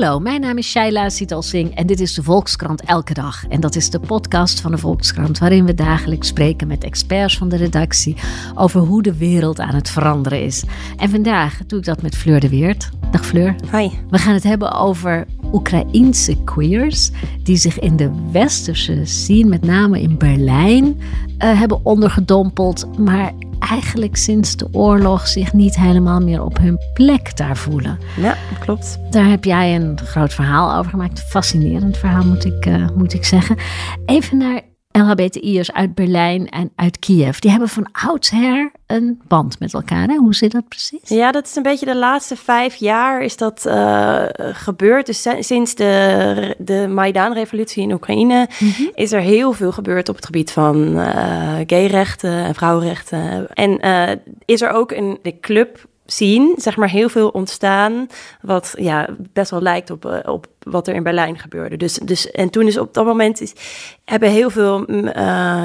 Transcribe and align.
Hallo, 0.00 0.18
mijn 0.18 0.40
naam 0.40 0.58
is 0.58 0.70
Shaila 0.70 1.08
Sital 1.08 1.42
Singh 1.42 1.72
en 1.74 1.86
dit 1.86 2.00
is 2.00 2.14
de 2.14 2.22
Volkskrant 2.22 2.82
Elke 2.82 3.14
Dag. 3.14 3.46
En 3.48 3.60
dat 3.60 3.76
is 3.76 3.90
de 3.90 4.00
podcast 4.00 4.60
van 4.60 4.70
de 4.70 4.78
Volkskrant 4.78 5.38
waarin 5.38 5.64
we 5.64 5.74
dagelijks 5.74 6.28
spreken 6.28 6.66
met 6.66 6.84
experts 6.84 7.38
van 7.38 7.48
de 7.48 7.56
redactie 7.56 8.16
over 8.54 8.80
hoe 8.80 9.02
de 9.02 9.16
wereld 9.16 9.60
aan 9.60 9.74
het 9.74 9.90
veranderen 9.90 10.42
is. 10.42 10.64
En 10.96 11.10
vandaag 11.10 11.58
doe 11.66 11.78
ik 11.78 11.84
dat 11.84 12.02
met 12.02 12.16
Fleur 12.16 12.40
de 12.40 12.48
Weert. 12.48 12.88
Dag 13.10 13.26
Fleur. 13.26 13.54
Hi. 13.72 13.88
We 14.10 14.18
gaan 14.18 14.34
het 14.34 14.42
hebben 14.42 14.72
over 14.72 15.26
Oekraïense 15.52 16.36
queers 16.44 17.10
die 17.42 17.56
zich 17.56 17.78
in 17.78 17.96
de 17.96 18.10
westerse 18.32 19.00
scene, 19.04 19.48
met 19.48 19.62
name 19.62 20.00
in 20.00 20.18
Berlijn, 20.18 20.84
uh, 20.84 21.58
hebben 21.58 21.84
ondergedompeld, 21.84 22.98
maar 22.98 23.32
eigenlijk 23.58 24.16
sinds 24.16 24.56
de 24.56 24.68
oorlog 24.72 25.28
zich 25.28 25.52
niet 25.52 25.76
helemaal 25.76 26.20
meer 26.20 26.44
op 26.44 26.58
hun 26.58 26.78
plek 26.94 27.36
daar 27.36 27.56
voelen. 27.56 27.98
Ja, 28.16 28.36
klopt. 28.60 28.98
Daar 29.10 29.28
heb 29.28 29.44
jij 29.44 29.74
een 29.74 29.98
groot 30.04 30.34
verhaal 30.34 30.78
over 30.78 30.90
gemaakt. 30.90 31.20
Fascinerend 31.20 31.96
verhaal, 31.96 32.24
moet 32.24 32.44
ik, 32.44 32.66
uh, 32.66 32.88
moet 32.96 33.12
ik 33.12 33.24
zeggen. 33.24 33.56
Even 34.06 34.38
naar 34.38 34.62
LHBTI'ers 34.92 35.72
uit 35.72 35.94
Berlijn 35.94 36.48
en 36.48 36.72
uit 36.76 36.98
Kiev. 36.98 37.38
Die 37.38 37.50
hebben 37.50 37.68
van 37.68 37.88
oudsher 37.92 38.72
een 38.86 39.20
band 39.28 39.58
met 39.58 39.74
elkaar. 39.74 40.08
Hè? 40.08 40.16
Hoe 40.16 40.34
zit 40.34 40.52
dat 40.52 40.68
precies? 40.68 41.00
Ja, 41.04 41.32
dat 41.32 41.46
is 41.46 41.56
een 41.56 41.62
beetje 41.62 41.86
de 41.86 41.96
laatste 41.96 42.36
vijf 42.36 42.74
jaar 42.74 43.22
is 43.22 43.36
dat 43.36 43.64
uh, 43.66 44.24
gebeurd. 44.36 45.06
Dus 45.06 45.26
sinds 45.38 45.74
de, 45.74 46.54
de 46.58 46.86
Maidan-revolutie 46.88 47.82
in 47.82 47.92
Oekraïne 47.92 48.48
mm 48.58 48.70
-hmm. 48.70 48.90
is 48.94 49.12
er 49.12 49.20
heel 49.20 49.52
veel 49.52 49.72
gebeurd 49.72 50.08
op 50.08 50.16
het 50.16 50.24
gebied 50.24 50.52
van 50.52 50.96
uh, 50.96 51.58
gayrechten 51.66 52.44
en 52.44 52.54
vrouwenrechten. 52.54 53.48
En 53.48 53.86
uh, 53.86 54.10
is 54.44 54.62
er 54.62 54.70
ook 54.70 54.92
een 54.92 55.18
de 55.22 55.40
club 55.40 55.88
zien, 56.12 56.54
zeg 56.56 56.76
maar, 56.76 56.90
heel 56.90 57.08
veel 57.08 57.28
ontstaan. 57.28 58.06
Wat 58.40 58.74
ja, 58.78 59.08
best 59.32 59.50
wel 59.50 59.62
lijkt 59.62 59.90
op, 59.90 60.22
op 60.26 60.46
wat 60.60 60.88
er 60.88 60.94
in 60.94 61.02
Berlijn 61.02 61.38
gebeurde. 61.38 61.76
Dus, 61.76 61.94
dus, 61.94 62.30
en 62.30 62.50
toen 62.50 62.66
is 62.66 62.78
op 62.78 62.94
dat 62.94 63.04
moment 63.04 63.40
is, 63.40 63.52
hebben 64.04 64.30
heel 64.30 64.50
veel 64.50 64.90
uh, 64.90 65.04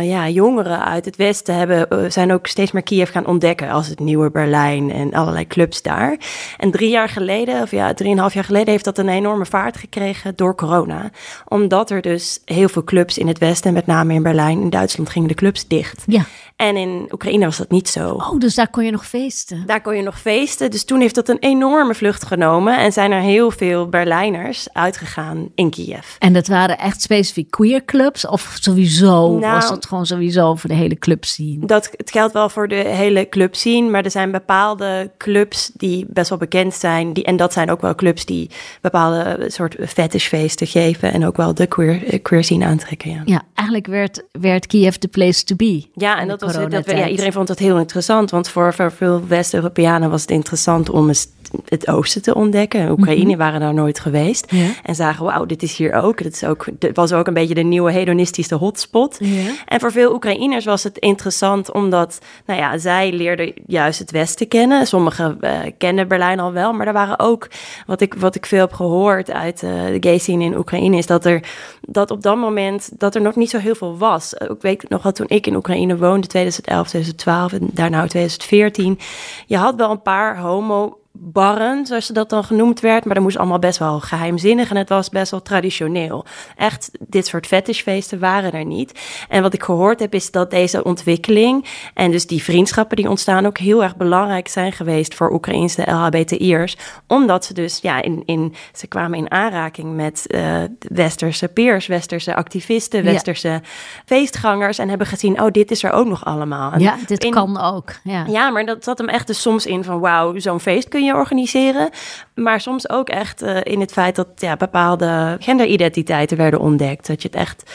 ja, 0.01 0.29
jongeren 0.29 0.85
uit 0.85 1.05
het 1.05 1.15
Westen 1.15 1.55
hebben, 1.55 1.87
uh, 1.89 2.09
zijn 2.09 2.33
ook 2.33 2.47
steeds 2.47 2.71
meer 2.71 2.83
Kiev 2.83 3.11
gaan 3.11 3.25
ontdekken 3.25 3.69
als 3.69 3.87
het 3.87 3.99
nieuwe 3.99 4.31
Berlijn 4.31 4.91
en 4.91 5.13
allerlei 5.13 5.47
clubs 5.47 5.81
daar. 5.81 6.17
En 6.57 6.71
drie 6.71 6.89
jaar 6.89 7.09
geleden, 7.09 7.61
of 7.61 7.71
ja, 7.71 7.93
drieënhalf 7.93 8.33
jaar 8.33 8.43
geleden, 8.43 8.69
heeft 8.69 8.85
dat 8.85 8.97
een 8.97 9.09
enorme 9.09 9.45
vaart 9.45 9.77
gekregen 9.77 10.35
door 10.35 10.55
corona. 10.55 11.09
Omdat 11.47 11.89
er 11.89 12.01
dus 12.01 12.41
heel 12.45 12.69
veel 12.69 12.83
clubs 12.83 13.17
in 13.17 13.27
het 13.27 13.37
Westen, 13.37 13.73
met 13.73 13.85
name 13.85 14.13
in 14.13 14.23
Berlijn, 14.23 14.61
in 14.61 14.69
Duitsland, 14.69 15.09
gingen 15.09 15.27
de 15.27 15.33
clubs 15.33 15.67
dicht. 15.67 16.03
Ja. 16.07 16.25
En 16.55 16.77
in 16.77 17.07
Oekraïne 17.11 17.45
was 17.45 17.57
dat 17.57 17.71
niet 17.71 17.89
zo. 17.89 18.09
Oh, 18.09 18.39
dus 18.39 18.55
daar 18.55 18.69
kon 18.69 18.85
je 18.85 18.91
nog 18.91 19.05
feesten? 19.05 19.63
Daar 19.65 19.81
kon 19.81 19.95
je 19.95 20.01
nog 20.01 20.19
feesten. 20.19 20.71
Dus 20.71 20.83
toen 20.83 20.99
heeft 20.99 21.15
dat 21.15 21.29
een 21.29 21.39
enorme 21.39 21.95
vlucht 21.95 22.25
genomen. 22.25 22.77
En 22.77 22.93
zijn 22.93 23.11
er 23.11 23.21
heel 23.21 23.51
veel 23.51 23.89
Berlijners 23.89 24.67
uitgegaan 24.85 25.49
in 25.55 25.69
Kiev. 25.69 26.15
En 26.19 26.33
dat 26.33 26.47
waren 26.47 26.77
echt 26.77 27.01
specifiek 27.01 27.51
queer 27.51 27.85
clubs? 27.85 28.27
Of 28.27 28.57
sowieso? 28.59 29.37
Nou, 29.37 29.53
was 29.53 29.69
dat 29.69 29.85
gewoon 29.85 30.05
sowieso 30.05 30.55
voor 30.55 30.69
de 30.69 30.75
hele 30.75 30.95
club 30.95 31.25
zien? 31.25 31.63
Dat, 31.65 31.89
het 31.97 32.11
geldt 32.11 32.33
wel 32.33 32.49
voor 32.49 32.67
de 32.67 32.75
hele 32.75 33.29
club 33.29 33.55
zien. 33.55 33.91
Maar 33.91 34.03
er 34.03 34.11
zijn 34.11 34.31
bepaalde 34.31 35.11
clubs 35.17 35.71
die 35.73 36.05
best 36.09 36.29
wel 36.29 36.37
bekend 36.37 36.73
zijn. 36.73 37.13
Die, 37.13 37.23
en 37.23 37.37
dat 37.37 37.53
zijn 37.53 37.71
ook 37.71 37.81
wel 37.81 37.95
clubs 37.95 38.25
die 38.25 38.49
bepaalde 38.81 39.45
soort 39.47 39.75
fetishfeesten 39.87 40.67
geven. 40.67 41.13
En 41.13 41.25
ook 41.25 41.37
wel 41.37 41.53
de 41.53 41.67
queer, 41.67 42.19
queer 42.19 42.43
scene 42.43 42.65
aantrekken. 42.65 43.09
Ja, 43.11 43.21
ja 43.25 43.41
eigenlijk 43.53 43.87
werd, 43.87 44.23
werd 44.31 44.67
Kiev 44.67 44.95
de 44.95 45.07
place 45.07 45.43
to 45.43 45.55
be. 45.55 45.87
Ja, 45.93 46.19
en 46.19 46.27
dat 46.27 46.41
was 46.41 46.53
dat, 46.53 46.85
ja, 46.85 47.07
iedereen 47.07 47.33
vond 47.33 47.47
dat 47.47 47.59
heel 47.59 47.79
interessant. 47.79 48.31
Want 48.31 48.49
voor, 48.49 48.73
voor 48.73 48.91
veel 48.91 49.27
West-Europeanen 49.27 50.09
was 50.09 50.21
het 50.21 50.31
interessant 50.31 50.89
om 50.89 51.07
eens 51.07 51.27
het 51.65 51.87
oosten 51.87 52.21
te 52.21 52.35
ontdekken. 52.35 52.91
Oekraïne 52.91 53.23
mm 53.23 53.29
-hmm. 53.29 53.37
waren 53.37 53.59
daar 53.59 53.73
nooit 53.73 53.99
geweest. 53.99 54.51
En 54.83 54.95
zagen, 54.95 55.25
wauw, 55.25 55.45
dit 55.45 55.63
is 55.63 55.77
hier 55.77 55.93
ook. 55.93 56.19
Het 56.19 56.33
is 56.33 56.43
ook, 56.43 56.65
dit 56.79 56.95
was 56.95 57.13
ook 57.13 57.27
een 57.27 57.33
beetje 57.33 57.53
de 57.53 57.61
nieuwe 57.61 57.91
hedonistische 57.91 58.55
hotspot. 58.55 59.19
En 59.65 59.79
voor 59.79 59.91
veel 59.91 60.13
Oekraïners 60.13 60.65
was 60.65 60.83
het 60.83 60.97
interessant 60.97 61.71
omdat, 61.71 62.19
nou 62.45 62.59
ja, 62.59 62.77
zij 62.77 63.11
leerden 63.11 63.53
juist 63.67 63.99
het 63.99 64.11
Westen 64.11 64.47
kennen. 64.47 64.87
Sommigen 64.87 65.37
uh, 65.41 65.59
kenden 65.77 66.07
Berlijn 66.07 66.39
al 66.39 66.51
wel, 66.51 66.73
maar 66.73 66.87
er 66.87 66.93
waren 66.93 67.19
ook, 67.19 67.47
wat 67.85 68.01
ik, 68.01 68.13
wat 68.13 68.35
ik 68.35 68.45
veel 68.45 68.59
heb 68.59 68.73
gehoord 68.73 69.31
uit 69.31 69.63
uh, 69.63 69.85
de 69.85 69.97
gay 69.99 70.17
scene 70.17 70.43
in 70.43 70.57
Oekraïne, 70.57 70.97
is 70.97 71.05
dat 71.05 71.25
er, 71.25 71.43
dat 71.81 72.11
op 72.11 72.21
dat 72.21 72.37
moment, 72.37 72.89
dat 72.99 73.15
er 73.15 73.21
nog 73.21 73.35
niet 73.35 73.49
zo 73.49 73.57
heel 73.57 73.75
veel 73.75 73.97
was. 73.97 74.33
Ik 74.33 74.61
weet 74.61 74.89
nog 74.89 75.01
dat 75.01 75.15
toen 75.15 75.29
ik 75.29 75.47
in 75.47 75.55
Oekraïne 75.55 75.97
woonde, 75.97 76.27
2011, 76.27 76.87
2012 76.87 77.53
en 77.53 77.69
daarna 77.73 78.07
2014, 78.07 78.99
je 79.45 79.57
had 79.57 79.75
wel 79.75 79.91
een 79.91 80.01
paar 80.01 80.39
homo 80.39 80.97
barren, 81.17 81.85
zoals 81.85 82.05
ze 82.05 82.13
dat 82.13 82.29
dan 82.29 82.43
genoemd 82.43 82.79
werd. 82.79 83.05
Maar 83.05 83.13
dat 83.13 83.23
moest 83.23 83.37
allemaal 83.37 83.59
best 83.59 83.79
wel 83.79 83.99
geheimzinnig 83.99 84.69
en 84.69 84.77
het 84.77 84.89
was 84.89 85.09
best 85.09 85.31
wel 85.31 85.41
traditioneel. 85.41 86.25
Echt, 86.55 86.91
dit 86.99 87.27
soort 87.27 87.47
fetishfeesten 87.47 88.19
waren 88.19 88.51
er 88.51 88.65
niet. 88.65 88.99
En 89.29 89.41
wat 89.41 89.53
ik 89.53 89.63
gehoord 89.63 89.99
heb, 89.99 90.13
is 90.13 90.31
dat 90.31 90.51
deze 90.51 90.83
ontwikkeling 90.83 91.65
en 91.93 92.11
dus 92.11 92.27
die 92.27 92.43
vriendschappen 92.43 92.97
die 92.97 93.09
ontstaan 93.09 93.45
ook 93.45 93.57
heel 93.57 93.83
erg 93.83 93.95
belangrijk 93.95 94.47
zijn 94.47 94.71
geweest 94.71 95.13
voor 95.15 95.31
Oekraïnse 95.31 95.91
LHBTI'ers. 95.91 96.77
Omdat 97.07 97.45
ze 97.45 97.53
dus, 97.53 97.79
ja, 97.81 98.01
in, 98.01 98.23
in, 98.25 98.53
ze 98.73 98.87
kwamen 98.87 99.17
in 99.17 99.31
aanraking 99.31 99.95
met 99.95 100.23
uh, 100.27 100.57
westerse 100.77 101.47
peers, 101.47 101.87
westerse 101.87 102.35
activisten, 102.35 103.03
westerse 103.03 103.47
ja. 103.47 103.61
feestgangers 104.05 104.77
en 104.77 104.89
hebben 104.89 105.07
gezien, 105.07 105.41
oh, 105.41 105.51
dit 105.51 105.71
is 105.71 105.83
er 105.83 105.91
ook 105.91 106.07
nog 106.07 106.25
allemaal. 106.25 106.71
En 106.71 106.79
ja, 106.79 106.95
dit 107.07 107.23
in, 107.23 107.31
kan 107.31 107.59
ook. 107.61 107.93
Ja. 108.03 108.25
ja, 108.27 108.49
maar 108.49 108.65
dat 108.65 108.83
zat 108.83 108.97
hem 108.97 109.09
echt 109.09 109.27
dus 109.27 109.41
soms 109.41 109.65
in 109.65 109.83
van, 109.83 109.99
wauw, 109.99 110.39
zo'n 110.39 110.59
feest 110.59 110.87
kun 110.87 111.03
je 111.03 111.04
je 111.05 111.15
organiseren. 111.15 111.89
Maar 112.35 112.61
soms 112.61 112.89
ook 112.89 113.09
echt 113.09 113.43
uh, 113.43 113.57
in 113.63 113.79
het 113.79 113.91
feit 113.91 114.15
dat 114.15 114.27
ja, 114.35 114.55
bepaalde 114.55 115.37
genderidentiteiten 115.39 116.37
werden 116.37 116.59
ontdekt. 116.59 117.07
Dat 117.07 117.21
je 117.21 117.27
het 117.27 117.37
echt 117.37 117.71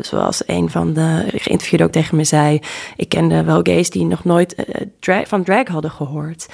zoals 0.00 0.42
een 0.46 0.70
van 0.70 0.92
de 0.92 1.24
geïnterviewden 1.34 1.86
ook 1.86 1.92
tegen 1.92 2.16
me 2.16 2.24
zei, 2.24 2.60
ik 2.96 3.08
kende 3.08 3.44
wel 3.44 3.60
gays 3.62 3.90
die 3.90 4.04
nog 4.04 4.24
nooit 4.24 4.54
uh, 4.58 4.64
drag, 5.00 5.28
van 5.28 5.44
drag 5.44 5.68
hadden 5.68 5.90
gehoord. 5.90 6.46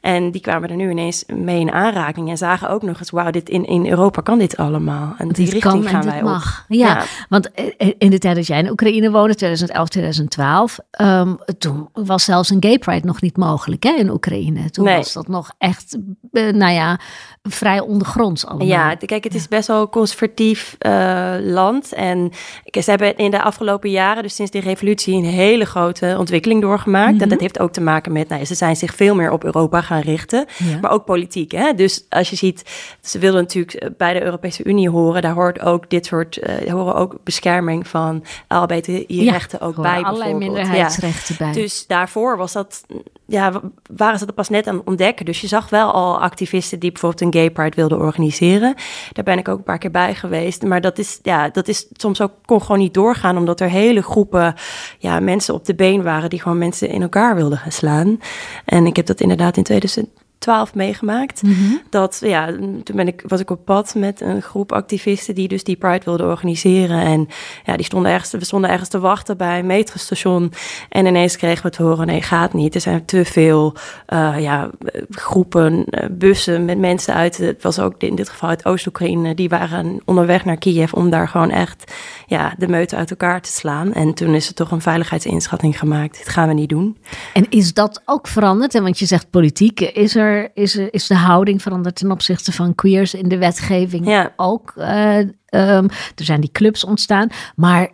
En 0.00 0.30
die 0.30 0.40
kwamen 0.40 0.70
er 0.70 0.76
nu 0.76 0.90
ineens 0.90 1.24
mee 1.26 1.60
in 1.60 1.72
aanraking 1.72 2.28
en 2.28 2.36
zagen 2.36 2.70
ook 2.70 2.82
nog 2.82 2.98
eens, 2.98 3.10
wauw, 3.10 3.30
dit 3.30 3.48
in, 3.48 3.66
in 3.66 3.86
Europa 3.86 4.20
kan 4.20 4.38
dit 4.38 4.56
allemaal. 4.56 5.14
En 5.18 5.28
die 5.28 5.44
dit 5.44 5.52
richting 5.52 5.88
gaan 5.88 6.04
wij 6.04 6.22
mag. 6.22 6.60
op. 6.68 6.76
Ja, 6.76 6.86
ja, 6.86 7.04
want 7.28 7.50
in 7.98 8.10
de 8.10 8.18
tijd 8.18 8.36
dat 8.36 8.46
jij 8.46 8.58
in 8.58 8.70
Oekraïne 8.70 9.10
woonde, 9.10 9.34
2011, 9.34 9.88
2012, 9.88 10.78
um, 11.00 11.38
toen 11.58 11.88
was 11.92 12.24
zelfs 12.24 12.50
een 12.50 12.62
gay 12.62 12.78
pride 12.78 13.06
nog 13.06 13.20
niet 13.20 13.36
mogelijk 13.36 13.82
hè, 13.82 13.90
in 13.90 14.10
Oekraïne. 14.10 14.70
Toen 14.70 14.84
nee. 14.84 14.96
was 14.96 15.12
dat 15.12 15.28
nog 15.28 15.54
echt, 15.58 15.98
uh, 16.32 16.52
nou 16.52 16.72
ja, 16.72 16.98
vrij 17.42 17.80
ondergronds 17.80 18.46
allemaal. 18.46 18.66
Ja, 18.66 18.94
kijk, 18.94 19.24
het 19.24 19.34
is 19.34 19.48
best 19.48 19.66
wel 19.68 19.80
een 19.80 19.88
conservatief 19.88 20.76
uh, 20.78 21.34
land 21.40 21.92
en 21.92 22.30
ze 22.70 22.90
hebben 22.90 23.16
in 23.16 23.30
de 23.30 23.42
afgelopen 23.42 23.90
jaren, 23.90 24.22
dus 24.22 24.34
sinds 24.34 24.50
die 24.50 24.60
revolutie, 24.60 25.14
een 25.14 25.24
hele 25.24 25.64
grote 25.64 26.16
ontwikkeling 26.18 26.60
doorgemaakt. 26.60 27.06
Mm 27.06 27.12
-hmm. 27.12 27.22
En 27.22 27.28
dat 27.28 27.40
heeft 27.40 27.58
ook 27.58 27.72
te 27.72 27.80
maken 27.80 28.12
met, 28.12 28.28
nou, 28.28 28.44
ze 28.44 28.54
zijn 28.54 28.76
zich 28.76 28.94
veel 28.94 29.14
meer 29.14 29.30
op 29.30 29.44
Europa 29.44 29.80
gaan 29.80 30.00
richten, 30.00 30.46
ja. 30.56 30.78
maar 30.80 30.90
ook 30.90 31.04
politiek. 31.04 31.52
Hè? 31.52 31.74
Dus 31.74 32.04
als 32.08 32.30
je 32.30 32.36
ziet, 32.36 32.62
ze 33.00 33.18
wilden 33.18 33.40
natuurlijk 33.40 33.96
bij 33.96 34.12
de 34.12 34.22
Europese 34.22 34.64
Unie 34.64 34.90
horen, 34.90 35.22
daar 35.22 35.34
hoort 35.34 35.60
ook 35.60 35.90
dit 35.90 36.06
soort, 36.06 36.38
uh, 36.64 36.72
horen 36.72 36.94
ook 36.94 37.16
bescherming 37.24 37.88
van 37.88 38.24
LBTI-rechten 38.48 39.58
ja, 39.60 39.66
ook 39.66 39.76
bij. 39.76 40.02
Allerlei 40.02 40.34
minderheidsrechten 40.34 41.34
bij. 41.38 41.52
Dus 41.52 41.86
daarvoor 41.86 42.36
was 42.36 42.52
dat, 42.52 42.84
ja, 43.30 43.60
waren 43.96 44.18
ze 44.18 44.26
dat 44.26 44.34
pas 44.34 44.48
net 44.48 44.66
aan 44.66 44.76
het 44.76 44.86
ontdekken. 44.86 45.24
Dus 45.24 45.40
je 45.40 45.46
zag 45.46 45.70
wel 45.70 45.92
al 45.92 46.20
activisten 46.20 46.78
die 46.78 46.92
bijvoorbeeld 46.92 47.20
een 47.20 47.40
gay 47.40 47.50
pride 47.50 47.76
wilden 47.76 47.98
organiseren. 47.98 48.74
Daar 49.12 49.24
ben 49.24 49.38
ik 49.38 49.48
ook 49.48 49.58
een 49.58 49.64
paar 49.64 49.78
keer 49.78 49.90
bij 49.90 50.14
geweest. 50.14 50.62
Maar 50.62 50.80
dat 50.80 50.98
is, 50.98 51.18
ja, 51.22 51.48
dat 51.48 51.68
is 51.68 51.86
soms 51.92 52.20
ook 52.20 52.32
kon 52.44 52.60
gewoon 52.60 52.78
niet 52.78 52.94
doorgaan, 52.94 53.36
omdat 53.36 53.60
er 53.60 53.70
hele 53.70 54.02
groepen 54.02 54.54
ja, 54.98 55.20
mensen 55.20 55.54
op 55.54 55.64
de 55.64 55.74
been 55.74 56.02
waren 56.02 56.30
die 56.30 56.40
gewoon 56.40 56.58
mensen 56.58 56.88
in 56.88 57.02
elkaar 57.02 57.34
wilden 57.34 57.58
gaan 57.58 57.72
slaan. 57.72 58.20
En 58.64 58.86
ik 58.86 58.96
heb 58.96 59.06
dat 59.06 59.20
inderdaad 59.20 59.56
in 59.56 59.62
2000. 59.62 60.08
12 60.38 60.74
meegemaakt. 60.74 61.42
Mm 61.42 61.52
-hmm. 61.52 61.80
Dat 61.90 62.18
ja, 62.24 62.46
toen 62.82 62.96
ben 62.96 63.06
ik, 63.06 63.22
was 63.26 63.40
ik 63.40 63.50
op 63.50 63.64
pad 63.64 63.94
met 63.94 64.20
een 64.20 64.42
groep 64.42 64.72
activisten 64.72 65.34
die 65.34 65.48
dus 65.48 65.64
die 65.64 65.76
Pride 65.76 66.04
wilden 66.04 66.26
organiseren. 66.26 67.00
En 67.00 67.28
ja, 67.64 67.76
die 67.76 67.84
stonden 67.84 68.12
ergens, 68.12 68.30
we 68.30 68.44
stonden 68.44 68.70
ergens 68.70 68.88
te 68.88 68.98
wachten 68.98 69.36
bij 69.36 69.58
een 69.58 69.66
metrostation. 69.66 70.52
En 70.88 71.06
ineens 71.06 71.36
kregen 71.36 71.62
we 71.64 71.70
te 71.70 71.82
horen: 71.82 72.06
nee, 72.06 72.22
gaat 72.22 72.52
niet. 72.52 72.74
Er 72.74 72.80
zijn 72.80 73.04
te 73.04 73.24
veel 73.24 73.74
uh, 74.08 74.34
ja, 74.38 74.70
groepen, 75.10 75.84
bussen 76.10 76.64
met 76.64 76.78
mensen 76.78 77.14
uit. 77.14 77.36
Het 77.36 77.62
was 77.62 77.78
ook 77.78 77.94
in 77.98 78.14
dit 78.14 78.28
geval 78.28 78.48
uit 78.48 78.64
Oost-Oekraïne. 78.64 79.34
Die 79.34 79.48
waren 79.48 80.00
onderweg 80.04 80.44
naar 80.44 80.56
Kiev 80.56 80.92
om 80.92 81.10
daar 81.10 81.28
gewoon 81.28 81.50
echt 81.50 81.92
ja, 82.26 82.54
de 82.58 82.68
meute 82.68 82.96
uit 82.96 83.10
elkaar 83.10 83.40
te 83.40 83.52
slaan. 83.52 83.92
En 83.92 84.14
toen 84.14 84.34
is 84.34 84.48
er 84.48 84.54
toch 84.54 84.70
een 84.70 84.80
veiligheidsinschatting 84.80 85.78
gemaakt. 85.78 86.16
Dit 86.18 86.28
gaan 86.28 86.48
we 86.48 86.54
niet 86.54 86.68
doen. 86.68 86.96
En 87.32 87.46
is 87.48 87.74
dat 87.74 88.02
ook 88.04 88.26
veranderd? 88.26 88.74
En 88.74 88.82
want 88.82 88.98
je 88.98 89.06
zegt 89.06 89.30
politiek, 89.30 89.80
is 89.80 90.16
er 90.16 90.27
is, 90.54 90.76
is 90.76 91.06
de 91.06 91.16
houding 91.16 91.62
veranderd 91.62 91.96
ten 91.96 92.10
opzichte 92.10 92.52
van 92.52 92.74
queers 92.74 93.14
in 93.14 93.28
de 93.28 93.38
wetgeving 93.38 94.06
ja. 94.06 94.32
ook. 94.36 94.72
Uh, 94.76 95.16
um, 95.18 95.88
er 96.14 96.24
zijn 96.24 96.40
die 96.40 96.52
clubs 96.52 96.84
ontstaan. 96.84 97.28
Maar 97.56 97.90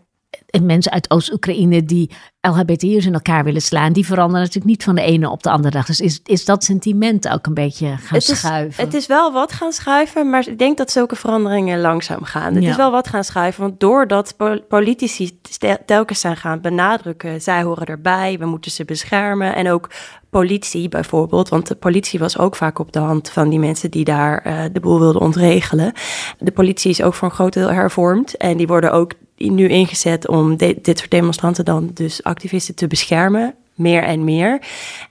mensen 0.62 0.92
uit 0.92 1.10
Oost-Oekraïne 1.10 1.84
die 1.84 2.10
LHBTI'ers 2.40 3.06
in 3.06 3.14
elkaar 3.14 3.44
willen 3.44 3.62
slaan, 3.62 3.92
die 3.92 4.06
veranderen 4.06 4.40
natuurlijk 4.40 4.66
niet 4.66 4.84
van 4.84 4.94
de 4.94 5.02
ene 5.02 5.30
op 5.30 5.42
de 5.42 5.50
andere 5.50 5.70
dag. 5.70 5.86
Dus 5.86 6.00
is, 6.00 6.20
is 6.24 6.44
dat 6.44 6.64
sentiment 6.64 7.28
ook 7.28 7.46
een 7.46 7.54
beetje 7.54 7.86
gaan 7.86 8.16
het 8.18 8.28
is, 8.28 8.38
schuiven? 8.38 8.84
Het 8.84 8.94
is 8.94 9.06
wel 9.06 9.32
wat 9.32 9.52
gaan 9.52 9.72
schuiven, 9.72 10.30
maar 10.30 10.48
ik 10.48 10.58
denk 10.58 10.76
dat 10.76 10.90
zulke 10.90 11.16
veranderingen 11.16 11.80
langzaam 11.80 12.24
gaan. 12.24 12.54
Het 12.54 12.64
is 12.64 12.76
wel 12.76 12.90
wat 12.90 13.08
gaan 13.08 13.24
schuiven, 13.24 13.62
want 13.62 13.80
doordat 13.80 14.36
politici 14.68 15.40
telkens 15.86 16.20
zijn 16.20 16.36
gaan 16.36 16.60
benadrukken, 16.60 17.40
zij 17.40 17.62
horen 17.62 17.86
erbij, 17.86 18.36
we 18.38 18.46
moeten 18.46 18.70
ze 18.70 18.84
beschermen. 18.84 19.54
En 19.54 19.70
ook 19.70 19.90
politie 20.30 20.88
bijvoorbeeld, 20.88 21.48
want 21.48 21.66
de 21.66 21.74
politie 21.74 22.18
was 22.18 22.38
ook 22.38 22.56
vaak 22.56 22.78
op 22.78 22.92
de 22.92 22.98
hand 22.98 23.30
van 23.30 23.48
die 23.48 23.58
mensen 23.58 23.90
die 23.90 24.04
daar 24.04 24.46
uh, 24.46 24.62
de 24.72 24.80
boel 24.80 24.98
wilden 24.98 25.20
ontregelen. 25.20 25.92
De 26.38 26.52
politie 26.52 26.90
is 26.90 27.02
ook 27.02 27.14
voor 27.14 27.28
een 27.28 27.34
groot 27.34 27.52
deel 27.52 27.72
hervormd 27.72 28.36
en 28.36 28.56
die 28.56 28.66
worden 28.66 28.92
ook 28.92 29.12
nu 29.36 29.68
ingezet 29.68 30.28
om 30.28 30.56
dit 30.56 30.98
soort 30.98 31.10
demonstranten 31.10 31.64
dan 31.64 31.90
dus 31.94 32.22
activisten 32.22 32.74
te 32.74 32.86
beschermen 32.86 33.54
meer 33.74 34.02
en 34.02 34.24
meer. 34.24 34.60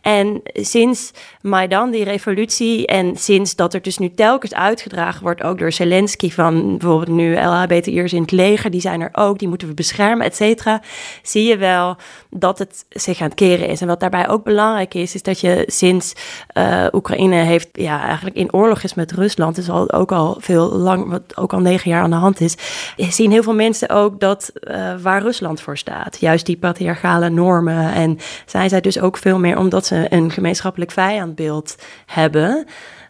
En 0.01 0.41
sinds 0.43 1.11
Maidan, 1.41 1.91
die 1.91 2.03
revolutie, 2.03 2.87
en 2.87 3.17
sinds 3.17 3.55
dat 3.55 3.73
er 3.73 3.81
dus 3.81 3.97
nu 3.97 4.13
telkens 4.13 4.53
uitgedragen 4.53 5.23
wordt, 5.23 5.43
ook 5.43 5.59
door 5.59 5.71
Zelensky, 5.71 6.31
van 6.31 6.77
bijvoorbeeld 6.77 7.17
nu 7.17 7.35
LHBTI'ers 7.35 8.13
in 8.13 8.21
het 8.21 8.31
leger, 8.31 8.71
die 8.71 8.81
zijn 8.81 9.01
er 9.01 9.09
ook, 9.11 9.39
die 9.39 9.47
moeten 9.47 9.67
we 9.67 9.73
beschermen, 9.73 10.25
et 10.25 10.35
cetera, 10.35 10.81
zie 11.21 11.47
je 11.47 11.57
wel 11.57 11.95
dat 12.29 12.59
het 12.59 12.85
zich 12.89 13.21
aan 13.21 13.27
het 13.27 13.35
keren 13.35 13.67
is. 13.67 13.81
En 13.81 13.87
wat 13.87 13.99
daarbij 13.99 14.29
ook 14.29 14.43
belangrijk 14.43 14.93
is, 14.93 15.15
is 15.15 15.23
dat 15.23 15.39
je 15.39 15.63
sinds 15.67 16.13
uh, 16.57 16.85
Oekraïne 16.91 17.35
heeft, 17.35 17.69
ja, 17.71 18.03
eigenlijk 18.03 18.35
in 18.35 18.53
oorlog 18.53 18.83
is 18.83 18.93
met 18.93 19.11
Rusland, 19.11 19.57
is 19.57 19.69
al, 19.69 19.91
ook 19.91 20.11
al 20.11 20.37
veel 20.39 20.71
lang, 20.71 21.09
wat 21.09 21.37
ook 21.37 21.53
al 21.53 21.59
negen 21.59 21.89
jaar 21.89 22.01
aan 22.01 22.09
de 22.09 22.15
hand 22.15 22.41
is, 22.41 22.55
zien 22.97 23.31
heel 23.31 23.43
veel 23.43 23.53
mensen 23.53 23.89
ook 23.89 24.19
dat 24.19 24.51
uh, 24.61 24.93
waar 25.01 25.21
Rusland 25.21 25.61
voor 25.61 25.77
staat. 25.77 26.17
Juist 26.19 26.45
die 26.45 26.57
patriarchale 26.57 27.29
normen 27.29 27.93
en 27.93 28.19
zijn 28.53 28.69
zij 28.69 28.81
dus 28.81 28.99
ook 28.99 29.17
veel 29.17 29.39
meer 29.39 29.57
omdat 29.57 29.85
ze 29.85 30.05
een 30.09 30.31
gemeenschappelijk 30.31 30.91
vijandbeeld 30.91 31.75
hebben. 32.05 32.65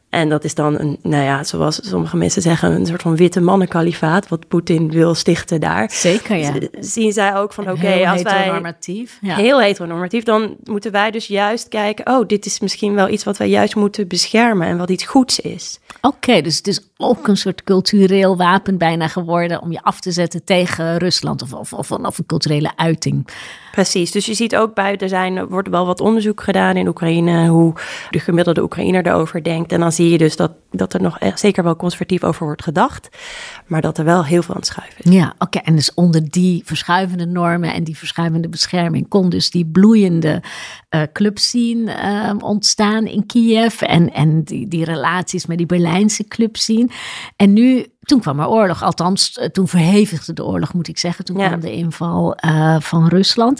En 0.10 0.30
dat 0.30 0.44
is 0.44 0.56
dan 0.56 0.80
een, 0.80 1.00
nou 1.01 1.24
ja, 1.24 1.44
zoals 1.44 1.90
sommige 1.90 2.18
mensen 2.18 2.42
zeggen, 2.42 2.72
een 2.72 2.86
soort 2.86 3.01
van 3.01 3.16
witte 3.16 3.42
mannenkalifaat, 3.42 4.28
wat 4.28 4.48
Poetin 4.48 4.92
wil 4.92 5.16
stichten 5.16 5.60
daar. 5.60 5.92
Zeker, 5.92 6.36
ja. 6.36 6.54
Zien 6.80 7.13
zij 7.13 7.36
ook 7.36 7.54
van, 7.54 7.63
oké, 7.63 7.74
okay, 7.74 8.06
als 8.06 8.22
wij... 8.22 8.34
heteronormatief. 8.34 9.18
Ja. 9.22 9.36
Heel 9.36 9.62
heteronormatief, 9.62 10.24
dan 10.24 10.56
moeten 10.63 10.92
wij 10.92 11.12
dus 11.12 11.28
juist 11.28 11.68
kijken, 11.68 12.07
oh, 12.07 12.28
dit 12.28 12.45
is 12.45 12.60
misschien 12.60 12.94
wel 12.94 13.10
iets 13.10 13.24
wat 13.24 13.38
wij 13.38 13.50
juist 13.50 13.75
moeten 13.75 14.07
beschermen 14.07 14.68
en 14.68 14.78
wat 14.78 14.90
iets 14.90 15.06
goeds 15.06 15.40
is. 15.40 15.80
Oké, 16.01 16.42
dus 16.42 16.57
het 16.57 16.68
is 16.68 16.80
ook 16.98 17.28
een 17.28 17.38
soort 17.38 17.63
cultureel 17.63 18.38
wapen 18.38 18.78
bijna 18.78 19.07
geworden 19.07 19.62
om 19.62 19.72
je 19.72 19.81
af 19.81 20.00
te 20.00 20.12
zetten 20.12 20.44
tegen 20.44 20.98
Rusland 20.98 21.42
of, 21.42 21.54
of, 21.54 21.74
of, 21.74 21.92
of 21.92 22.18
een 22.18 22.25
culturele 22.25 22.72
uiting. 22.75 23.28
Precies, 23.73 24.11
dus 24.11 24.25
je 24.25 24.33
ziet 24.33 24.55
ook 24.55 24.73
buiten 24.73 25.09
zijn, 25.09 25.35
er 25.35 25.47
wordt 25.49 25.67
wel 25.67 25.85
wat 25.85 25.99
onderzoek 25.99 26.41
gedaan 26.41 26.77
in 26.77 26.87
Oekraïne, 26.87 27.47
hoe 27.47 27.73
de 28.09 28.19
gemiddelde 28.19 28.61
Oekraïner 28.61 29.07
erover 29.07 29.43
denkt. 29.43 29.71
En 29.71 29.79
dan 29.79 29.91
zie 29.91 30.09
je 30.09 30.17
dus 30.17 30.35
dat, 30.35 30.51
dat 30.71 30.93
er 30.93 31.01
nog 31.01 31.17
zeker 31.35 31.63
wel 31.63 31.75
conservatief 31.75 32.23
over 32.23 32.45
wordt 32.45 32.63
gedacht, 32.63 33.09
maar 33.65 33.81
dat 33.81 33.97
er 33.97 34.05
wel 34.05 34.25
heel 34.25 34.41
veel 34.41 34.53
aan 34.53 34.59
het 34.59 34.69
schuiven 34.69 35.03
is. 35.03 35.11
Ja, 35.11 35.33
oké. 35.37 35.57
En 35.57 35.75
dus 35.75 35.93
onder 35.93 36.29
die 36.29 36.61
verschuivende 36.65 37.25
normen 37.25 37.73
en 37.73 37.83
die 37.83 37.97
verschuivende 37.97 38.49
bescherming 38.49 39.07
kon 39.07 39.29
dus 39.29 39.51
die 39.51 39.65
bloeiende 39.65 40.43
uh, 40.89 41.01
clubscene 41.13 41.95
uh, 41.95 42.33
ontstaan 42.39 43.05
in 43.05 43.25
Kiev 43.25 43.81
en, 43.81 44.13
en 44.13 44.43
die, 44.43 44.67
die 44.67 44.85
relaties 44.85 45.45
met 45.45 45.57
die 45.57 45.67
Berlijnse 45.67 46.27
clubscene. 46.27 46.89
En 47.35 47.53
nu 47.53 47.85
toen 48.03 48.19
kwam 48.19 48.39
er 48.39 48.47
oorlog, 48.47 48.83
althans, 48.83 49.38
eh, 49.38 49.50
toen 49.50 49.67
verhevigde 49.67 50.33
de 50.33 50.45
oorlog, 50.45 50.73
moet 50.73 50.88
ik 50.88 50.97
zeggen. 50.97 51.25
Toen 51.25 51.35
kwam 51.35 51.59
de 51.59 51.71
inval 51.71 52.38
uh, 52.45 52.79
van 52.79 53.07
Rusland. 53.07 53.59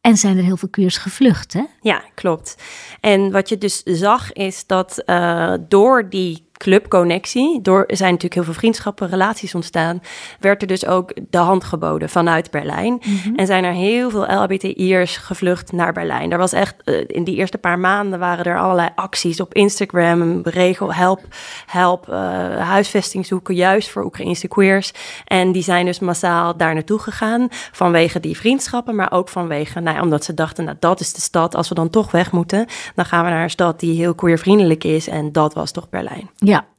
En 0.00 0.16
zijn 0.16 0.36
er 0.36 0.44
heel 0.44 0.56
veel 0.56 0.68
queers 0.68 0.96
gevlucht, 0.96 1.52
hè? 1.52 1.62
Ja, 1.80 2.02
klopt. 2.14 2.56
En 3.00 3.30
wat 3.30 3.48
je 3.48 3.58
dus 3.58 3.82
zag, 3.82 4.32
is 4.32 4.66
dat 4.66 5.02
uh, 5.06 5.54
door 5.68 6.08
die 6.08 6.45
clubconnectie, 6.56 7.60
door 7.62 7.84
zijn 7.86 8.08
natuurlijk 8.08 8.34
heel 8.34 8.44
veel 8.44 8.52
vriendschappen, 8.52 9.08
relaties 9.08 9.54
ontstaan, 9.54 10.02
werd 10.40 10.62
er 10.62 10.68
dus 10.68 10.86
ook 10.86 11.12
de 11.30 11.38
hand 11.38 11.64
geboden 11.64 12.08
vanuit 12.08 12.50
Berlijn. 12.50 13.00
Mhm. 13.04 13.34
En 13.34 13.46
zijn 13.46 13.64
er 13.64 13.72
heel 13.72 14.10
veel 14.10 14.26
LHBTI'ers 14.26 15.16
gevlucht 15.16 15.72
naar 15.72 15.92
Berlijn. 15.92 16.32
Er 16.32 16.38
was 16.38 16.52
echt, 16.52 16.74
uh, 16.84 17.04
in 17.06 17.24
die 17.24 17.36
eerste 17.36 17.58
paar 17.58 17.78
maanden 17.78 18.18
waren 18.18 18.44
er 18.44 18.58
allerlei 18.58 18.88
acties 18.94 19.40
op 19.40 19.54
Instagram, 19.54 20.40
regel, 20.42 20.94
help, 20.94 21.20
help, 21.66 22.08
uh, 22.10 22.16
huisvesting 22.58 23.26
zoeken, 23.26 23.54
juist 23.54 23.90
voor 23.90 24.04
Oekraïnse 24.04 24.48
queers. 24.48 24.92
En 25.24 25.52
die 25.52 25.62
zijn 25.62 25.86
dus 25.86 25.98
massaal 25.98 26.56
daar 26.56 26.74
naartoe 26.74 26.98
gegaan, 26.98 27.48
vanwege 27.72 28.20
die 28.20 28.36
vriendschappen, 28.36 28.94
maar 28.94 29.12
ook 29.12 29.28
vanwege, 29.28 29.80
nou 29.80 30.00
omdat 30.00 30.24
ze 30.24 30.34
dachten, 30.34 30.64
nou 30.64 30.76
dat 30.80 31.00
is 31.00 31.12
de 31.12 31.20
stad, 31.20 31.54
als 31.54 31.68
we 31.68 31.74
dan 31.74 31.90
toch 31.90 32.10
weg 32.10 32.32
moeten, 32.32 32.66
dan 32.94 33.04
gaan 33.04 33.24
we 33.24 33.30
naar 33.30 33.42
een 33.42 33.50
stad 33.50 33.80
die 33.80 33.96
heel 33.96 34.14
queervriendelijk 34.14 34.84
is. 34.84 35.08
En 35.08 35.32
dat 35.32 35.54
was 35.54 35.70
toch 35.70 35.88
Berlijn. 35.88 36.30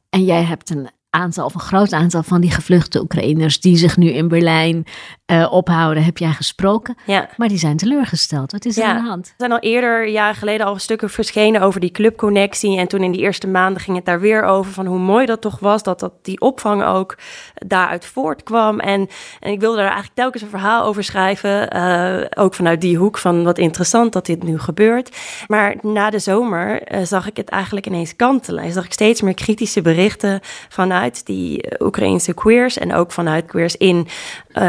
En 0.08 0.24
jij 0.24 0.42
hebt 0.42 0.70
een 0.70 0.90
aantal, 1.10 1.44
of 1.44 1.54
een 1.54 1.60
groot 1.60 1.92
aantal 1.92 2.22
van 2.22 2.40
die 2.40 2.50
gevluchte 2.50 3.00
Oekraïners 3.00 3.60
die 3.60 3.76
zich 3.76 3.96
nu 3.96 4.10
in 4.10 4.28
Berlijn 4.28 4.86
uh, 5.32 5.52
ophouden, 5.52 6.04
heb 6.04 6.18
jij 6.18 6.32
gesproken. 6.32 6.96
Ja. 7.06 7.28
Maar 7.36 7.48
die 7.48 7.58
zijn 7.58 7.76
teleurgesteld. 7.76 8.52
Wat 8.52 8.64
is 8.64 8.78
er 8.78 8.84
aan 8.84 9.02
de 9.02 9.08
hand? 9.08 9.26
Er 9.26 9.34
zijn 9.36 9.52
al 9.52 9.58
eerder, 9.58 10.08
jaren 10.08 10.34
geleden, 10.34 10.66
al 10.66 10.78
stukken 10.78 11.10
verschenen 11.10 11.60
over 11.60 11.80
die 11.80 11.90
clubconnectie. 11.90 12.78
En 12.78 12.88
toen 12.88 13.02
in 13.02 13.12
die 13.12 13.20
eerste 13.20 13.46
maanden 13.46 13.82
ging 13.82 13.96
het 13.96 14.06
daar 14.06 14.20
weer 14.20 14.42
over 14.42 14.72
van 14.72 14.86
hoe 14.86 14.98
mooi 14.98 15.26
dat 15.26 15.40
toch 15.40 15.58
was, 15.58 15.82
dat, 15.82 16.00
dat 16.00 16.12
die 16.22 16.40
opvang 16.40 16.84
ook 16.84 17.18
daaruit 17.54 18.06
voortkwam. 18.06 18.80
En, 18.80 19.08
en 19.40 19.52
ik 19.52 19.60
wilde 19.60 19.76
daar 19.76 19.84
eigenlijk 19.84 20.14
telkens 20.14 20.42
een 20.42 20.48
verhaal 20.48 20.84
over 20.84 21.04
schrijven. 21.04 21.76
Uh, 21.76 22.26
ook 22.34 22.54
vanuit 22.54 22.80
die 22.80 22.96
hoek 22.96 23.18
van 23.18 23.44
wat 23.44 23.58
interessant 23.58 24.12
dat 24.12 24.26
dit 24.26 24.42
nu 24.42 24.58
gebeurt. 24.58 25.16
Maar 25.46 25.76
na 25.82 26.10
de 26.10 26.18
zomer 26.18 26.92
uh, 26.94 27.04
zag 27.04 27.26
ik 27.26 27.36
het 27.36 27.48
eigenlijk 27.48 27.86
ineens 27.86 28.16
kantelen. 28.16 28.64
En 28.64 28.72
zag 28.72 28.84
ik 28.84 28.92
steeds 28.92 29.22
meer 29.22 29.34
kritische 29.34 29.82
berichten 29.82 30.40
vanuit 30.68 31.07
die 31.24 31.64
Oekraïnse 31.78 32.34
queers 32.34 32.78
en 32.78 32.94
ook 32.94 33.12
vanuit 33.12 33.46
queers 33.46 33.76
in 33.76 34.06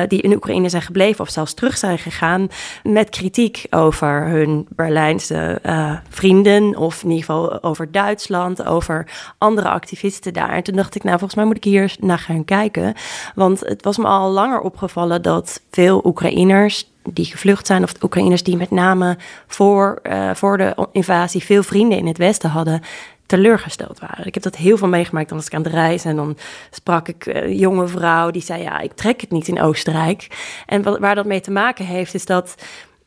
die 0.08 0.22
in 0.22 0.34
Oekraïne 0.34 0.70
zijn 0.70 0.82
gebleven 0.82 1.22
of 1.22 1.30
zelfs 1.30 1.54
terug 1.54 1.78
zijn 1.78 1.98
gegaan 1.98 2.48
met 2.84 3.10
kritiek 3.10 3.66
over 3.70 4.28
hun 4.28 4.68
Berlijnse 4.70 5.60
uh, 5.66 5.98
vrienden 6.10 6.76
of 6.76 7.04
in 7.04 7.10
ieder 7.10 7.26
geval 7.26 7.64
over 7.64 7.92
Duitsland, 7.92 8.66
over 8.66 9.08
andere 9.38 9.70
activisten 9.70 10.34
daar. 10.34 10.50
En 10.50 10.64
toen 10.64 10.76
dacht 10.76 10.96
ik, 10.96 11.04
nou 11.04 11.18
volgens 11.18 11.36
mij 11.36 11.46
moet 11.46 11.58
ik 11.58 11.64
hier 11.64 11.96
naar 12.00 12.20
gaan 12.20 12.46
kijken, 12.46 12.94
want 13.36 13.60
het 13.60 13.84
was 13.84 13.98
me 13.98 14.06
al 14.06 14.32
langer 14.32 14.60
opgevallen 14.60 15.22
dat 15.22 15.62
veel 15.72 16.02
Oekraïners 16.06 16.92
die 17.04 17.26
gevlucht 17.26 17.68
zijn, 17.68 17.84
of 17.84 17.94
Oekraïners 18.04 18.44
die 18.44 18.58
met 18.58 18.72
name 18.72 19.18
voor, 19.48 20.02
voor 20.34 20.58
de 20.58 20.88
invasie 20.92 21.44
veel 21.44 21.64
vrienden 21.64 21.98
in 21.98 22.08
het 22.08 22.18
Westen 22.18 22.50
hadden, 22.50 22.82
teleurgesteld 23.30 24.00
waren. 24.00 24.26
Ik 24.26 24.34
heb 24.34 24.44
dat 24.44 24.56
heel 24.56 24.78
veel 24.78 24.88
meegemaakt. 24.88 25.30
Dan 25.30 25.38
was 25.38 25.48
ik 25.48 25.54
aan 25.54 25.64
de 25.64 25.70
reis 25.70 26.06
en 26.06 26.16
dan 26.16 26.38
sprak 26.72 27.08
ik 27.08 27.26
een 27.26 27.34
eh, 27.34 27.60
jonge 27.60 27.88
vrouw 27.88 28.32
die 28.32 28.42
zei: 28.42 28.62
Ja, 28.62 28.80
ik 28.80 28.94
trek 28.94 29.22
het 29.22 29.32
niet 29.32 29.48
in 29.48 29.62
Oostenrijk. 29.62 30.28
En 30.66 30.82
wat, 30.82 31.00
waar 31.00 31.16
dat 31.16 31.26
mee 31.26 31.42
te 31.42 31.52
maken 31.52 31.86
heeft, 31.86 32.14
is 32.14 32.26
dat 32.26 32.56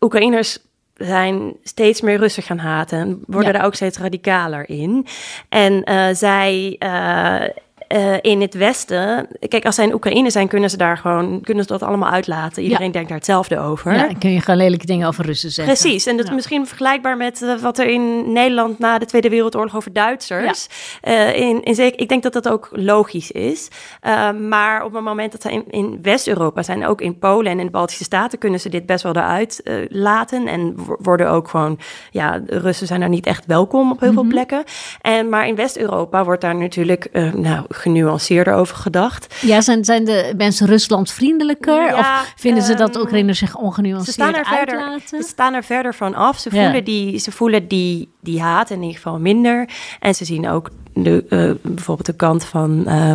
Oekraïners 0.01 0.59
zijn 0.95 1.57
steeds 1.63 2.01
meer 2.01 2.19
Russen 2.19 2.43
gaan 2.43 2.59
haten 2.59 2.99
en 2.99 3.23
worden 3.27 3.55
er 3.55 3.65
ook 3.65 3.75
steeds 3.75 3.99
radicaler 3.99 4.69
in. 4.69 5.07
En 5.49 5.91
uh, 5.91 6.09
zij 6.13 6.77
uh, 6.79 7.49
uh, 7.93 8.17
in 8.21 8.41
het 8.41 8.55
Westen, 8.55 9.29
kijk, 9.49 9.65
als 9.65 9.75
zij 9.75 9.85
in 9.85 9.95
Oekraïne 9.95 10.31
zijn, 10.31 10.49
kunnen 10.49 10.71
ze 10.71 10.77
daar 10.77 10.99
gewoon, 10.99 11.41
kunnen 11.41 11.65
ze 11.65 11.73
dat 11.73 11.83
allemaal 11.83 12.11
uitlaten. 12.11 12.63
Iedereen 12.63 12.93
denkt 12.93 13.09
daar 13.09 13.17
hetzelfde 13.17 13.59
over. 13.59 13.95
Ja, 13.95 14.09
kun 14.19 14.33
je 14.33 14.41
gewoon 14.41 14.61
lelijke 14.61 14.87
dingen 14.87 15.09
over 15.09 15.25
Russen 15.25 15.51
zeggen. 15.51 15.75
Precies, 15.75 16.07
en 16.07 16.17
dat 16.17 16.27
is 16.27 16.33
misschien 16.33 16.67
vergelijkbaar 16.67 17.17
met 17.17 17.41
uh, 17.43 17.59
wat 17.59 17.79
er 17.79 17.87
in 17.87 18.33
Nederland 18.33 18.79
na 18.79 18.99
de 18.99 19.07
Tweede 19.07 19.29
Wereldoorlog 19.29 19.77
over 19.77 19.93
Duitsers. 19.93 20.69
Uh, 21.05 21.37
in, 21.37 21.63
in, 21.63 21.99
ik 21.99 22.09
denk 22.09 22.23
dat 22.23 22.33
dat 22.33 22.49
ook 22.49 22.69
logisch 22.73 23.31
is. 23.31 23.69
maar 24.49 24.85
op 24.85 24.93
het 24.93 25.05
moment 25.05 25.33
dat 25.33 25.43
ze 25.43 25.53
in, 25.53 25.65
in 25.71 25.99
West-Europa 26.03 26.63
zijn, 26.63 26.87
ook 26.87 27.01
in 27.01 27.19
Polen 27.19 27.53
en 27.53 27.59
in 27.59 27.65
de 27.65 27.71
Baltische 27.71 28.05
Staten, 28.05 28.39
kunnen 28.39 28.61
ze 28.61 28.69
dit 28.69 28.87
best 28.87 29.03
wel 29.03 29.17
eruit 29.17 29.63
laten. 29.89 30.47
En 30.47 30.75
worden 30.99 31.31
ook 31.31 31.49
gewoon, 31.49 31.79
ja, 32.11 32.43
Russen 32.47 32.87
zijn 32.87 33.01
daar 33.01 33.09
niet 33.09 33.27
echt 33.27 33.47
welkom 33.47 33.91
op 33.91 34.01
heel 34.01 34.13
veel 34.13 34.23
mhm. 34.23 34.33
plekken. 34.33 34.65
En, 35.01 35.29
maar 35.29 35.47
in 35.47 35.55
West-Europa 35.55 36.25
wordt 36.25 36.41
daar 36.41 36.57
natuurlijk, 36.57 37.09
nou, 37.35 37.65
genuanceerder 37.83 38.55
over 38.55 38.77
gedacht. 38.77 39.35
Ja, 39.41 39.61
zijn, 39.61 39.85
zijn 39.85 40.05
de 40.05 40.35
mensen 40.37 40.67
Rusland 40.67 41.13
vriendelijker? 41.13 41.97
of 41.97 42.33
vinden 42.37 42.63
ze 42.63 42.75
dat 42.75 42.97
Oekraïners 42.97 43.39
zich 43.39 43.57
ongenuanceerd 43.57 44.15
ze 44.15 44.23
staan 44.23 44.35
er 44.35 44.47
verder, 44.47 45.01
Ze 45.05 45.23
staan 45.29 45.55
er 45.55 45.65
verder 45.65 45.95
van 45.95 46.15
af. 46.15 46.39
Ze 46.39 46.51
voelen, 46.51 46.85
die, 46.85 47.19
ze 47.19 47.33
voelen 47.33 47.69
die, 47.69 48.09
die 48.21 48.41
haat 48.41 48.71
in 48.71 48.81
ieder 48.81 48.97
geval 48.97 49.19
minder. 49.19 49.69
En 50.01 50.15
ze 50.15 50.25
zien 50.25 50.49
ook 50.49 50.71
de, 50.95 51.25
uh, 51.29 51.73
bijvoorbeeld 51.73 52.07
de 52.07 52.13
kant 52.13 52.45
van 52.45 52.85
uh, 52.87 53.13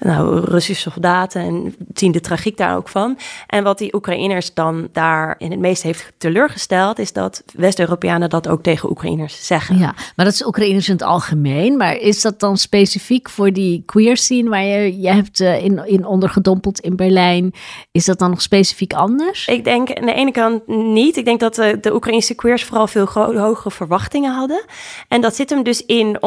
nou, 0.00 0.40
Russische 0.40 0.90
soldaten 0.90 1.40
en 1.42 1.74
zien 1.94 2.12
de 2.12 2.20
tragiek 2.20 2.56
daar 2.56 2.76
ook 2.76 2.88
van. 2.88 3.18
En 3.46 3.64
wat 3.64 3.78
die 3.78 3.94
Oekraïners 3.94 4.54
dan 4.54 4.88
daar 4.92 5.34
in 5.38 5.50
het 5.50 5.60
meest 5.60 5.82
heeft 5.82 6.12
teleurgesteld, 6.18 6.98
is 6.98 7.12
dat 7.12 7.42
West-Europeanen 7.54 8.30
dat 8.30 8.48
ook 8.48 8.62
tegen 8.62 8.90
Oekraïners 8.90 9.46
zeggen. 9.46 9.78
Ja, 9.78 9.94
maar 10.16 10.24
dat 10.24 10.34
is 10.34 10.46
Oekraïners 10.46 10.88
in 10.88 10.94
het 10.94 11.02
algemeen. 11.02 11.76
Maar 11.76 11.96
is 11.96 12.20
dat 12.20 12.40
dan 12.40 12.56
specifiek 12.56 13.28
voor 13.28 13.52
die 13.52 13.82
queer 13.86 14.16
scene 14.16 14.48
waar 14.48 14.64
je, 14.64 15.00
je 15.00 15.08
hebt 15.08 15.40
uh, 15.40 15.64
in, 15.64 15.86
in 15.86 16.06
ondergedompeld 16.06 16.80
in 16.80 16.96
Berlijn. 16.96 17.52
Is 17.90 18.04
dat 18.04 18.18
dan 18.18 18.30
nog 18.30 18.42
specifiek 18.42 18.92
anders? 18.92 19.46
Ik 19.46 19.64
denk 19.64 19.94
aan 19.94 20.06
de 20.06 20.12
ene 20.12 20.30
kant 20.30 20.66
niet. 20.66 21.16
Ik 21.16 21.24
denk 21.24 21.40
dat 21.40 21.54
de, 21.54 21.78
de 21.80 21.94
Oekraïnse 21.94 22.34
queers 22.34 22.64
vooral 22.64 22.86
veel 22.86 23.06
hogere 23.14 23.70
verwachtingen 23.70 24.34
hadden. 24.34 24.64
En 25.08 25.20
dat 25.20 25.36
zit 25.36 25.50
hem 25.50 25.62
dus 25.62 25.84
in 25.84 26.22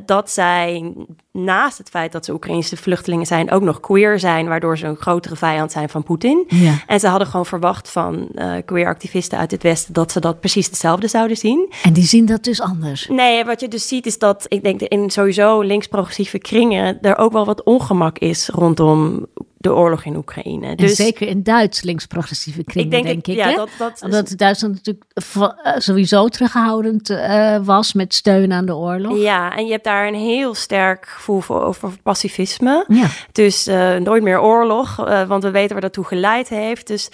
omdat 0.00 0.30
zij 0.30 0.94
naast 1.32 1.78
het 1.78 1.88
feit 1.88 2.12
dat 2.12 2.24
ze 2.24 2.32
Oekraïnse 2.32 2.76
vluchtelingen 2.76 3.26
zijn, 3.26 3.50
ook 3.50 3.62
nog 3.62 3.80
queer 3.80 4.18
zijn, 4.18 4.48
waardoor 4.48 4.78
ze 4.78 4.86
een 4.86 4.96
grotere 4.96 5.36
vijand 5.36 5.72
zijn 5.72 5.88
van 5.88 6.02
Poetin. 6.02 6.44
Ja. 6.48 6.74
En 6.86 7.00
ze 7.00 7.06
hadden 7.06 7.26
gewoon 7.26 7.46
verwacht 7.46 7.90
van 7.90 8.28
uh, 8.34 8.54
queer 8.64 8.86
activisten 8.86 9.38
uit 9.38 9.50
het 9.50 9.62
Westen 9.62 9.92
dat 9.92 10.12
ze 10.12 10.20
dat 10.20 10.40
precies 10.40 10.66
hetzelfde 10.66 11.08
zouden 11.08 11.36
zien. 11.36 11.72
En 11.82 11.92
die 11.92 12.04
zien 12.04 12.26
dat 12.26 12.44
dus 12.44 12.60
anders. 12.60 13.08
Nee, 13.08 13.44
wat 13.44 13.60
je 13.60 13.68
dus 13.68 13.88
ziet 13.88 14.06
is 14.06 14.18
dat 14.18 14.46
ik 14.48 14.62
denk 14.62 14.80
in 14.80 15.10
sowieso 15.10 15.60
links-progressieve 15.60 16.38
kringen 16.38 16.98
er 17.00 17.18
ook 17.18 17.32
wel 17.32 17.44
wat 17.44 17.62
ongemak 17.62 18.18
is 18.18 18.48
rondom 18.48 19.26
de 19.64 19.74
oorlog 19.74 20.04
in 20.04 20.16
Oekraïne. 20.16 20.76
Dus, 20.76 20.96
zeker 20.96 21.28
in 21.28 21.42
Duits 21.42 21.82
links-progressieve 21.82 22.64
kringen, 22.64 22.90
denk, 22.90 23.04
denk 23.04 23.26
ik. 23.26 23.34
Ja, 23.34 23.54
dat, 23.54 23.68
dat 23.78 24.02
Omdat 24.02 24.32
Duitsland 24.36 24.74
natuurlijk 24.74 25.04
eh, 25.14 25.72
sowieso 25.76 26.28
terughoudend 26.28 27.10
uh, 27.10 27.56
was 27.62 27.92
met 27.92 28.14
steun 28.14 28.52
aan 28.52 28.66
de 28.66 28.76
oorlog. 28.76 29.18
Ja, 29.18 29.56
en 29.56 29.64
je 29.64 29.72
hebt 29.72 29.84
daar 29.84 30.06
een 30.06 30.14
heel 30.14 30.54
sterk 30.54 31.06
gevoel 31.06 31.40
voor 31.40 31.62
over 31.62 31.90
pacifisme. 32.02 32.84
Ja. 32.88 33.06
Dus 33.32 33.68
uh, 33.68 33.96
nooit 33.96 34.22
meer 34.22 34.40
oorlog, 34.40 34.96
want 35.26 35.42
we 35.42 35.50
weten 35.50 35.72
waar 35.72 35.80
dat 35.80 35.92
toe 35.92 36.04
geleid 36.04 36.48
heeft. 36.48 36.86
Dus 36.86 37.08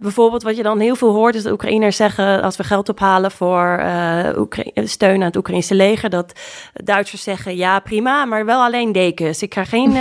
bijvoorbeeld 0.00 0.42
wat 0.42 0.56
je 0.56 0.62
dan 0.62 0.80
heel 0.80 0.96
veel 0.96 1.12
hoort 1.12 1.34
is 1.34 1.42
dat 1.42 1.52
Oekraïners 1.52 1.96
zeggen... 1.96 2.42
als 2.42 2.56
we 2.56 2.64
geld 2.64 2.88
ophalen 2.88 3.30
voor 3.30 3.82
steun 4.74 5.20
aan 5.20 5.26
het 5.26 5.36
Oekraïnse 5.36 5.74
leger... 5.74 6.10
dat 6.10 6.32
Duitsers 6.72 7.22
zeggen, 7.22 7.56
ja 7.56 7.78
prima, 7.78 8.24
maar 8.24 8.44
wel 8.44 8.62
alleen 8.62 8.92
dekens. 8.92 9.42
Ik 9.42 9.54
ga 9.54 9.64
geen 9.64 9.96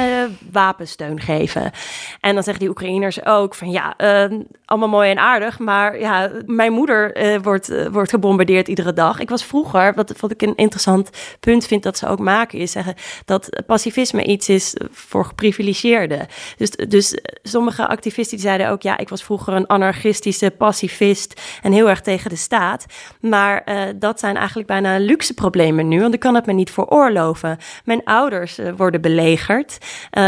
wapensteun 0.51 1.19
geven. 1.29 1.71
En 2.19 2.33
dan 2.33 2.43
zeggen 2.43 2.59
die 2.59 2.69
Oekraïners 2.69 3.25
ook 3.25 3.55
van 3.55 3.71
ja, 3.71 3.93
uh, 3.97 4.39
allemaal 4.65 4.89
mooi 4.89 5.09
en 5.09 5.19
aardig, 5.19 5.59
maar 5.59 5.99
ja, 5.99 6.31
mijn 6.45 6.73
moeder 6.73 7.33
uh, 7.33 7.41
wordt, 7.41 7.69
uh, 7.69 7.87
wordt 7.87 8.09
gebombardeerd 8.09 8.67
iedere 8.67 8.93
dag. 8.93 9.19
Ik 9.19 9.29
was 9.29 9.43
vroeger, 9.45 9.93
wat, 9.93 10.19
wat 10.19 10.31
ik 10.31 10.41
een 10.41 10.55
interessant 10.55 11.09
punt 11.39 11.65
vind 11.65 11.83
dat 11.83 11.97
ze 11.97 12.07
ook 12.07 12.19
maken, 12.19 12.59
is 12.59 12.71
zeggen 12.71 12.95
dat 13.25 13.49
pacifisme 13.65 14.23
iets 14.23 14.49
is 14.49 14.75
voor 14.91 15.25
geprivilegeerden. 15.25 16.27
Dus, 16.57 16.69
dus 16.69 17.19
sommige 17.43 17.87
activisten 17.87 18.39
zeiden 18.39 18.69
ook 18.69 18.81
ja, 18.81 18.97
ik 18.97 19.09
was 19.09 19.23
vroeger 19.23 19.53
een 19.53 19.67
anarchistische 19.67 20.51
pacifist 20.57 21.41
en 21.61 21.71
heel 21.71 21.89
erg 21.89 22.01
tegen 22.01 22.29
de 22.29 22.35
staat. 22.35 22.85
Maar 23.21 23.61
uh, 23.65 23.81
dat 23.95 24.19
zijn 24.19 24.35
eigenlijk 24.35 24.67
bijna 24.67 24.97
luxe 24.97 25.33
problemen 25.33 25.87
nu, 25.87 26.01
want 26.01 26.13
ik 26.13 26.19
kan 26.19 26.35
het 26.35 26.45
me 26.45 26.53
niet 26.53 26.71
veroorloven. 26.71 27.57
Mijn 27.83 28.03
ouders 28.03 28.59
worden 28.77 29.01
belegerd. 29.01 29.77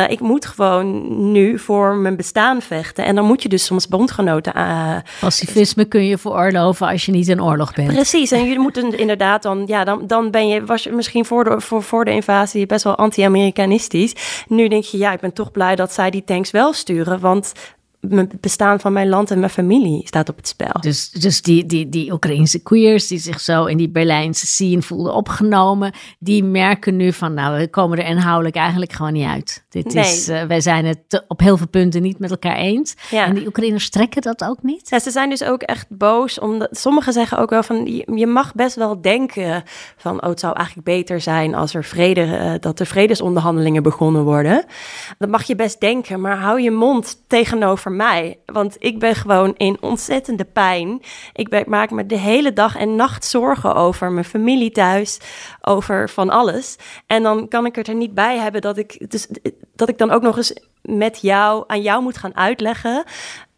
ik 0.07 0.19
moet 0.19 0.45
gewoon 0.45 0.90
nu 1.31 1.59
voor 1.59 1.95
mijn 1.95 2.15
bestaan 2.15 2.61
vechten. 2.61 3.05
En 3.05 3.15
dan 3.15 3.25
moet 3.25 3.41
je 3.41 3.49
dus 3.49 3.65
soms 3.65 3.87
bondgenoten... 3.87 4.53
Uh, 4.57 4.95
Pacifisme 5.19 5.85
kun 5.85 6.05
je 6.05 6.17
veroorloven 6.17 6.87
als 6.87 7.05
je 7.05 7.11
niet 7.11 7.27
in 7.27 7.43
oorlog 7.43 7.73
bent. 7.73 7.93
Precies, 7.93 8.31
en 8.31 8.45
je 8.45 8.59
moet 8.59 8.77
inderdaad 9.03 9.43
dan... 9.43 9.63
Ja, 9.65 9.83
dan, 9.83 10.07
dan 10.07 10.31
ben 10.31 10.47
je, 10.47 10.65
was 10.65 10.83
je 10.83 10.91
misschien 10.91 11.25
voor 11.25 11.43
de, 11.43 11.61
voor, 11.61 11.83
voor 11.83 12.05
de 12.05 12.11
invasie 12.11 12.65
best 12.65 12.83
wel 12.83 12.95
anti-Amerikanistisch. 12.95 14.45
Nu 14.47 14.67
denk 14.67 14.83
je, 14.83 14.97
ja, 14.97 15.11
ik 15.11 15.19
ben 15.19 15.33
toch 15.33 15.51
blij 15.51 15.75
dat 15.75 15.93
zij 15.93 16.09
die 16.09 16.23
tanks 16.23 16.51
wel 16.51 16.73
sturen. 16.73 17.19
Want 17.19 17.53
mijn 18.01 18.31
bestaan 18.39 18.79
van 18.79 18.93
mijn 18.93 19.09
land 19.09 19.31
en 19.31 19.39
mijn 19.39 19.51
familie 19.51 20.07
staat 20.07 20.29
op 20.29 20.35
het 20.35 20.47
spel. 20.47 20.81
Dus, 20.81 21.09
dus 21.09 21.41
die, 21.41 21.65
die, 21.65 21.89
die 21.89 22.11
Oekraïnse 22.11 22.59
queers 22.59 23.07
die 23.07 23.19
zich 23.19 23.39
zo 23.39 23.65
in 23.65 23.77
die 23.77 23.89
Berlijnse 23.89 24.47
scene 24.47 24.81
voelden 24.81 25.13
opgenomen, 25.13 25.93
die 26.19 26.43
merken 26.43 26.95
nu 26.95 27.13
van 27.13 27.33
nou, 27.33 27.57
we 27.57 27.67
komen 27.67 27.97
er 27.97 28.05
inhoudelijk 28.05 28.55
eigenlijk 28.55 28.93
gewoon 28.93 29.13
niet 29.13 29.27
uit. 29.27 29.65
Dit 29.69 29.95
is, 29.95 30.29
uh, 30.29 30.43
wij 30.43 30.61
zijn 30.61 30.85
het 30.85 31.25
op 31.27 31.39
heel 31.39 31.57
veel 31.57 31.67
punten 31.67 32.01
niet 32.01 32.19
met 32.19 32.31
elkaar 32.31 32.55
eens. 32.55 32.95
Ja. 33.09 33.25
En 33.25 33.33
die 33.33 33.47
Oekraïners 33.47 33.89
trekken 33.89 34.21
dat 34.21 34.43
ook 34.43 34.63
niet. 34.63 34.89
Ja, 34.89 34.99
ze 34.99 35.11
zijn 35.11 35.29
dus 35.29 35.43
ook 35.43 35.61
echt 35.61 35.85
boos, 35.89 36.39
omdat 36.39 36.69
sommigen 36.71 37.13
zeggen 37.13 37.37
ook 37.37 37.49
wel 37.49 37.63
van 37.63 37.85
je 38.15 38.27
mag 38.27 38.53
best 38.53 38.75
wel 38.75 39.01
denken 39.01 39.63
van 39.97 40.21
oh, 40.23 40.29
het 40.29 40.39
zou 40.39 40.55
eigenlijk 40.55 40.87
beter 40.87 41.21
zijn 41.21 41.55
als 41.55 41.73
er 41.73 41.83
vrede, 41.83 42.25
uh, 42.25 42.53
dat 42.59 42.79
er 42.79 42.85
vredesonderhandelingen 42.85 43.83
begonnen 43.83 44.23
worden. 44.23 44.65
Dat 45.17 45.29
mag 45.29 45.43
je 45.43 45.55
best 45.55 45.79
denken, 45.79 46.21
maar 46.21 46.37
hou 46.37 46.61
je 46.61 46.71
mond 46.71 47.23
tegenover 47.27 47.90
mij. 47.91 48.39
Want 48.45 48.75
ik 48.79 48.99
ben 48.99 49.15
gewoon 49.15 49.53
in 49.57 49.77
ontzettende 49.81 50.45
pijn. 50.45 51.01
Ik 51.33 51.67
maak 51.67 51.91
me 51.91 52.05
de 52.05 52.17
hele 52.17 52.53
dag 52.53 52.75
en 52.75 52.95
nacht 52.95 53.25
zorgen 53.25 53.75
over 53.75 54.11
mijn 54.11 54.25
familie 54.25 54.71
thuis, 54.71 55.19
over 55.61 56.09
van 56.09 56.29
alles. 56.29 56.75
En 57.07 57.23
dan 57.23 57.47
kan 57.47 57.65
ik 57.65 57.75
het 57.75 57.87
er 57.87 57.95
niet 57.95 58.13
bij 58.13 58.37
hebben 58.37 58.61
dat 58.61 58.77
ik, 58.77 59.11
dus, 59.11 59.27
dat 59.75 59.89
ik 59.89 59.97
dan 59.97 60.11
ook 60.11 60.21
nog 60.21 60.37
eens 60.37 60.55
met 60.81 61.21
jou 61.21 61.63
aan 61.67 61.81
jou 61.81 62.03
moet 62.03 62.17
gaan 62.17 62.35
uitleggen 62.35 63.03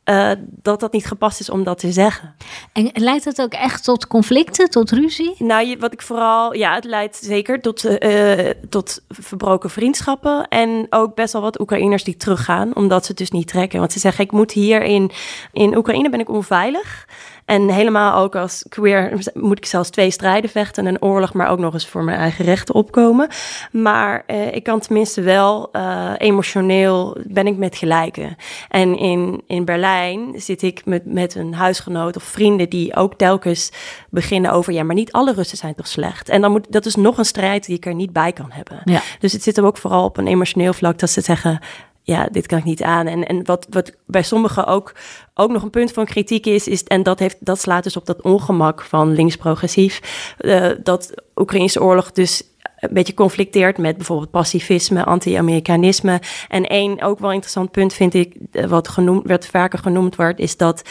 uh, 0.05 0.31
dat 0.61 0.79
dat 0.79 0.91
niet 0.91 1.05
gepast 1.05 1.39
is 1.39 1.49
om 1.49 1.63
dat 1.63 1.79
te 1.79 1.91
zeggen. 1.91 2.35
En 2.73 2.89
leidt 2.93 3.25
het 3.25 3.41
ook 3.41 3.53
echt 3.53 3.83
tot 3.83 4.07
conflicten, 4.07 4.69
tot 4.69 4.91
ruzie? 4.91 5.35
Nou, 5.37 5.67
je, 5.67 5.77
wat 5.77 5.93
ik 5.93 6.01
vooral, 6.01 6.53
ja, 6.53 6.73
het 6.73 6.83
leidt 6.83 7.15
zeker 7.15 7.61
tot, 7.61 7.85
uh, 7.85 8.49
tot 8.69 9.01
verbroken 9.09 9.69
vriendschappen. 9.69 10.47
En 10.47 10.87
ook 10.89 11.15
best 11.15 11.33
wel 11.33 11.41
wat 11.41 11.59
Oekraïners 11.59 12.03
die 12.03 12.17
teruggaan, 12.17 12.75
omdat 12.75 13.01
ze 13.01 13.07
het 13.07 13.17
dus 13.17 13.31
niet 13.31 13.47
trekken. 13.47 13.79
Want 13.79 13.91
ze 13.91 13.99
zeggen, 13.99 14.23
ik 14.23 14.31
moet 14.31 14.51
hier 14.51 14.81
in, 14.83 15.11
in 15.51 15.77
Oekraïne 15.77 16.09
ben 16.09 16.19
ik 16.19 16.29
onveilig. 16.29 17.07
En 17.45 17.69
helemaal 17.69 18.21
ook 18.21 18.35
als 18.35 18.65
queer 18.69 19.31
moet 19.33 19.57
ik 19.57 19.65
zelfs 19.65 19.89
twee 19.89 20.11
strijden 20.11 20.49
vechten. 20.49 20.85
Een 20.85 21.01
oorlog, 21.01 21.33
maar 21.33 21.49
ook 21.49 21.59
nog 21.59 21.73
eens 21.73 21.87
voor 21.87 22.03
mijn 22.03 22.17
eigen 22.17 22.45
rechten 22.45 22.75
opkomen. 22.75 23.27
Maar 23.71 24.23
uh, 24.27 24.55
ik 24.55 24.63
kan 24.63 24.79
tenminste 24.79 25.21
wel 25.21 25.71
emotioneel 26.17 27.17
ben 27.27 27.47
ik 27.47 27.57
met 27.57 27.75
gelijken. 27.75 28.35
En 28.69 28.97
in, 28.97 29.43
in 29.47 29.65
Berlijn 29.65 29.92
zit 30.35 30.61
ik 30.61 30.85
met, 30.85 31.05
met 31.05 31.35
een 31.35 31.53
huisgenoot 31.53 32.15
of 32.15 32.23
vrienden 32.23 32.69
die 32.69 32.95
ook 32.95 33.13
telkens 33.13 33.71
beginnen 34.09 34.51
over... 34.51 34.73
ja, 34.73 34.83
maar 34.83 34.95
niet 34.95 35.11
alle 35.11 35.33
Russen 35.33 35.57
zijn 35.57 35.75
toch 35.75 35.87
slecht? 35.87 36.29
En 36.29 36.41
dan 36.41 36.51
moet, 36.51 36.71
dat 36.71 36.85
is 36.85 36.95
nog 36.95 37.17
een 37.17 37.25
strijd 37.25 37.65
die 37.65 37.75
ik 37.75 37.85
er 37.85 37.95
niet 37.95 38.13
bij 38.13 38.31
kan 38.31 38.51
hebben. 38.51 38.81
Ja. 38.83 39.01
Dus 39.19 39.33
het 39.33 39.43
zit 39.43 39.55
hem 39.55 39.65
ook 39.65 39.77
vooral 39.77 40.03
op 40.03 40.17
een 40.17 40.27
emotioneel 40.27 40.73
vlak 40.73 40.99
dat 40.99 41.09
ze 41.09 41.21
zeggen 41.21 41.59
ja, 42.03 42.27
dit 42.31 42.47
kan 42.47 42.57
ik 42.57 42.63
niet 42.63 42.83
aan. 42.83 43.07
En, 43.07 43.27
en 43.27 43.45
wat, 43.45 43.67
wat 43.69 43.91
bij 44.05 44.23
sommigen 44.23 44.65
ook, 44.65 44.95
ook 45.33 45.51
nog 45.51 45.63
een 45.63 45.69
punt 45.69 45.91
van 45.91 46.05
kritiek 46.05 46.45
is, 46.45 46.67
is 46.67 46.83
en 46.83 47.03
dat, 47.03 47.19
heeft, 47.19 47.37
dat 47.39 47.59
slaat 47.59 47.83
dus 47.83 47.97
op 47.97 48.05
dat 48.05 48.21
ongemak 48.21 48.81
van 48.81 49.13
links-progressief, 49.13 50.01
uh, 50.39 50.71
dat 50.83 51.13
Oekraïnse 51.35 51.83
oorlog 51.83 52.11
dus 52.11 52.43
een 52.83 52.93
beetje 52.93 53.13
conflicteert 53.13 53.77
met 53.77 53.97
bijvoorbeeld 53.97 54.31
pacifisme, 54.31 55.03
anti-Amerikanisme. 55.03 56.21
En 56.47 56.65
één 56.65 57.01
ook 57.01 57.19
wel 57.19 57.31
interessant 57.31 57.71
punt 57.71 57.93
vind 57.93 58.13
ik, 58.13 58.35
eh, 58.51 58.65
wat 58.65 58.87
genoemd, 58.87 59.27
werd 59.27 59.45
vaker 59.45 59.79
genoemd 59.79 60.15
wordt, 60.15 60.39
is 60.39 60.57
dat 60.57 60.81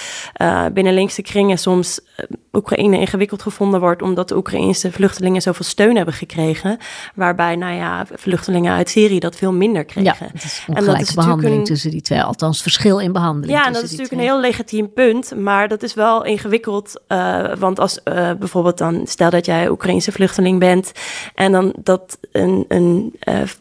uh, 0.43 0.65
binnen 0.75 0.95
linkse 0.95 1.23
kringen 1.23 1.59
soms 1.59 2.01
uh, 2.01 2.27
Oekraïne 2.53 2.99
ingewikkeld 2.99 3.43
gevonden 3.43 3.81
wordt, 3.81 4.03
omdat 4.03 4.29
de 4.29 4.37
Oekraïnse 4.37 4.93
vluchtelingen 4.93 5.43
zoveel 5.43 5.65
steun 5.65 5.97
hebben 5.97 6.15
gekregen. 6.15 6.79
Waarbij, 7.15 7.57
nou 7.57 7.75
ja, 7.75 8.07
vluchtelingen 8.15 8.73
uit 8.73 8.89
Syrië 8.89 9.19
dat 9.19 9.37
veel 9.37 9.53
minder 9.53 9.85
kregen. 9.85 10.27
Ja, 10.33 10.33
is 10.35 10.65
en 10.67 10.85
dat 10.85 11.01
is 11.01 11.15
behandeling 11.15 11.59
een, 11.59 11.65
tussen 11.65 11.91
die 11.91 12.01
twee, 12.01 12.23
althans 12.23 12.63
verschil 12.63 12.99
in 12.99 13.13
behandeling. 13.13 13.59
Ja, 13.59 13.67
en 13.67 13.73
dat 13.73 13.83
is 13.83 13.91
natuurlijk 13.91 14.21
een 14.21 14.29
heel 14.29 14.41
legitiem 14.41 14.93
punt, 14.93 15.37
maar 15.37 15.69
dat 15.69 15.83
is 15.83 15.95
wel 15.95 16.25
ingewikkeld. 16.25 17.03
Uh, 17.09 17.55
want 17.55 17.79
als 17.79 18.01
uh, 18.05 18.33
bijvoorbeeld 18.33 18.79
dan, 18.79 19.07
stel 19.07 19.31
dat 19.31 19.47
jij 19.47 19.71
Oekraïnse 19.71 20.13
vluchteling 20.13 20.59
bent 20.59 20.93
en 21.35 21.53
dan 21.53 21.75
dat 21.85 22.19
een, 22.33 22.65
een, 22.69 23.15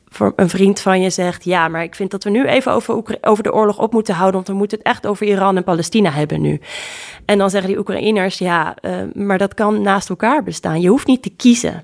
voor 0.09 0.33
een 0.35 0.49
vriend 0.49 0.79
van 0.79 1.01
je 1.01 1.09
zegt: 1.09 1.43
Ja, 1.43 1.67
maar 1.67 1.83
ik 1.83 1.95
vind 1.95 2.11
dat 2.11 2.23
we 2.23 2.29
nu 2.29 2.45
even 2.45 2.71
over, 2.71 3.17
over 3.21 3.43
de 3.43 3.53
oorlog 3.53 3.79
op 3.79 3.93
moeten 3.93 4.15
houden, 4.15 4.35
want 4.35 4.47
we 4.47 4.53
moeten 4.53 4.77
het 4.77 4.87
echt 4.87 5.07
over 5.07 5.25
Iran 5.25 5.57
en 5.57 5.63
Palestina 5.63 6.11
hebben 6.11 6.41
nu. 6.41 6.59
En 7.25 7.37
dan 7.37 7.49
zeggen 7.49 7.69
die 7.69 7.79
Oekraïners: 7.79 8.37
Ja, 8.37 8.75
uh, 8.81 9.01
maar 9.13 9.37
dat 9.37 9.53
kan 9.53 9.81
naast 9.81 10.09
elkaar 10.09 10.43
bestaan. 10.43 10.81
Je 10.81 10.89
hoeft 10.89 11.07
niet 11.07 11.21
te 11.21 11.29
kiezen 11.29 11.83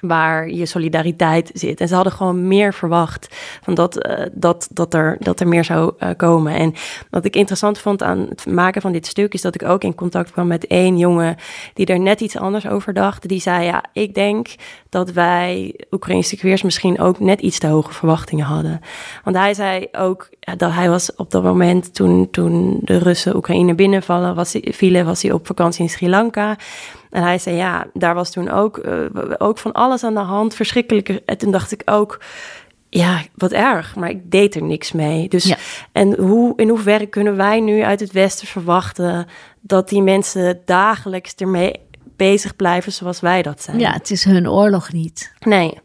waar 0.00 0.50
je 0.50 0.66
solidariteit 0.66 1.50
zit. 1.54 1.80
En 1.80 1.88
ze 1.88 1.94
hadden 1.94 2.12
gewoon 2.12 2.48
meer 2.48 2.74
verwacht 2.74 3.28
van 3.62 3.74
dat, 3.74 4.06
uh, 4.06 4.26
dat, 4.32 4.68
dat, 4.72 4.94
er, 4.94 5.16
dat 5.18 5.40
er 5.40 5.48
meer 5.48 5.64
zou 5.64 5.92
komen. 6.16 6.54
En 6.54 6.74
wat 7.10 7.24
ik 7.24 7.36
interessant 7.36 7.78
vond 7.78 8.02
aan 8.02 8.26
het 8.28 8.46
maken 8.46 8.80
van 8.80 8.92
dit 8.92 9.06
stuk 9.06 9.34
is 9.34 9.42
dat 9.42 9.54
ik 9.54 9.62
ook 9.62 9.84
in 9.84 9.94
contact 9.94 10.32
kwam 10.32 10.46
met 10.46 10.66
één 10.66 10.98
jongen 10.98 11.36
die 11.74 11.86
er 11.86 12.00
net 12.00 12.20
iets 12.20 12.36
anders 12.36 12.66
over 12.66 12.92
dacht. 12.92 13.28
Die 13.28 13.40
zei: 13.40 13.64
Ja, 13.64 13.84
ik 13.92 14.14
denk 14.14 14.48
dat 14.90 15.10
wij 15.10 15.74
Oekraïnse 15.90 16.36
queers 16.36 16.62
misschien 16.62 17.00
ook 17.00 17.20
net 17.20 17.40
iets 17.40 17.58
te 17.58 17.66
hoge 17.66 17.92
verwachtingen 17.92 18.44
hadden. 18.44 18.80
Want 19.24 19.36
hij 19.36 19.54
zei 19.54 19.86
ook 19.92 20.28
ja, 20.40 20.54
dat 20.56 20.72
hij 20.72 20.88
was 20.88 21.14
op 21.14 21.30
dat 21.30 21.42
moment 21.42 21.94
toen, 21.94 22.30
toen 22.30 22.78
de 22.82 22.98
Russen 22.98 23.36
Oekraïne 23.36 23.74
binnenvallen, 23.74 24.34
was, 24.34 24.58
vielen, 24.62 25.04
was 25.04 25.22
hij 25.22 25.32
op 25.32 25.46
vakantie 25.46 25.82
in 25.82 25.90
Sri 25.90 26.08
Lanka. 26.08 26.56
En 27.10 27.22
hij 27.22 27.38
zei, 27.38 27.56
ja, 27.56 27.86
daar 27.92 28.14
was 28.14 28.30
toen 28.30 28.50
ook, 28.50 28.78
uh, 28.78 28.94
ook 29.38 29.58
van 29.58 29.72
alles 29.72 30.04
aan 30.04 30.14
de 30.14 30.20
hand, 30.20 30.54
verschrikkelijke. 30.54 31.22
En 31.24 31.38
toen 31.38 31.50
dacht 31.50 31.72
ik 31.72 31.82
ook, 31.84 32.20
ja, 32.88 33.22
wat 33.34 33.52
erg, 33.52 33.96
maar 33.96 34.10
ik 34.10 34.30
deed 34.30 34.54
er 34.54 34.62
niks 34.62 34.92
mee. 34.92 35.28
Dus 35.28 35.44
ja. 35.44 35.56
en 35.92 36.14
hoe, 36.20 36.52
in 36.56 36.68
hoeverre 36.68 37.06
kunnen 37.06 37.36
wij 37.36 37.60
nu 37.60 37.82
uit 37.82 38.00
het 38.00 38.12
Westen 38.12 38.46
verwachten 38.46 39.26
dat 39.60 39.88
die 39.88 40.02
mensen 40.02 40.60
dagelijks 40.64 41.34
ermee 41.34 41.72
bezig 42.20 42.56
blijven 42.56 42.92
zoals 42.92 43.20
wij 43.20 43.42
dat 43.42 43.62
zijn? 43.62 43.78
Ja, 43.78 43.92
het 43.92 44.10
is 44.10 44.24
hun 44.24 44.48
oorlog 44.48 44.92
niet. 44.92 45.32
Nee. 45.38 45.78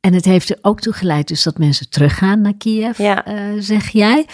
En 0.00 0.14
het 0.14 0.24
heeft 0.24 0.50
er 0.50 0.58
ook 0.62 0.80
toe 0.80 0.92
geleid 0.92 1.28
dus 1.28 1.42
dat 1.42 1.58
mensen 1.58 1.90
teruggaan 1.90 2.40
naar 2.40 2.54
Kiev, 2.58 2.98
ja. 2.98 3.24
zeg 3.58 3.88
jij. 3.88 4.26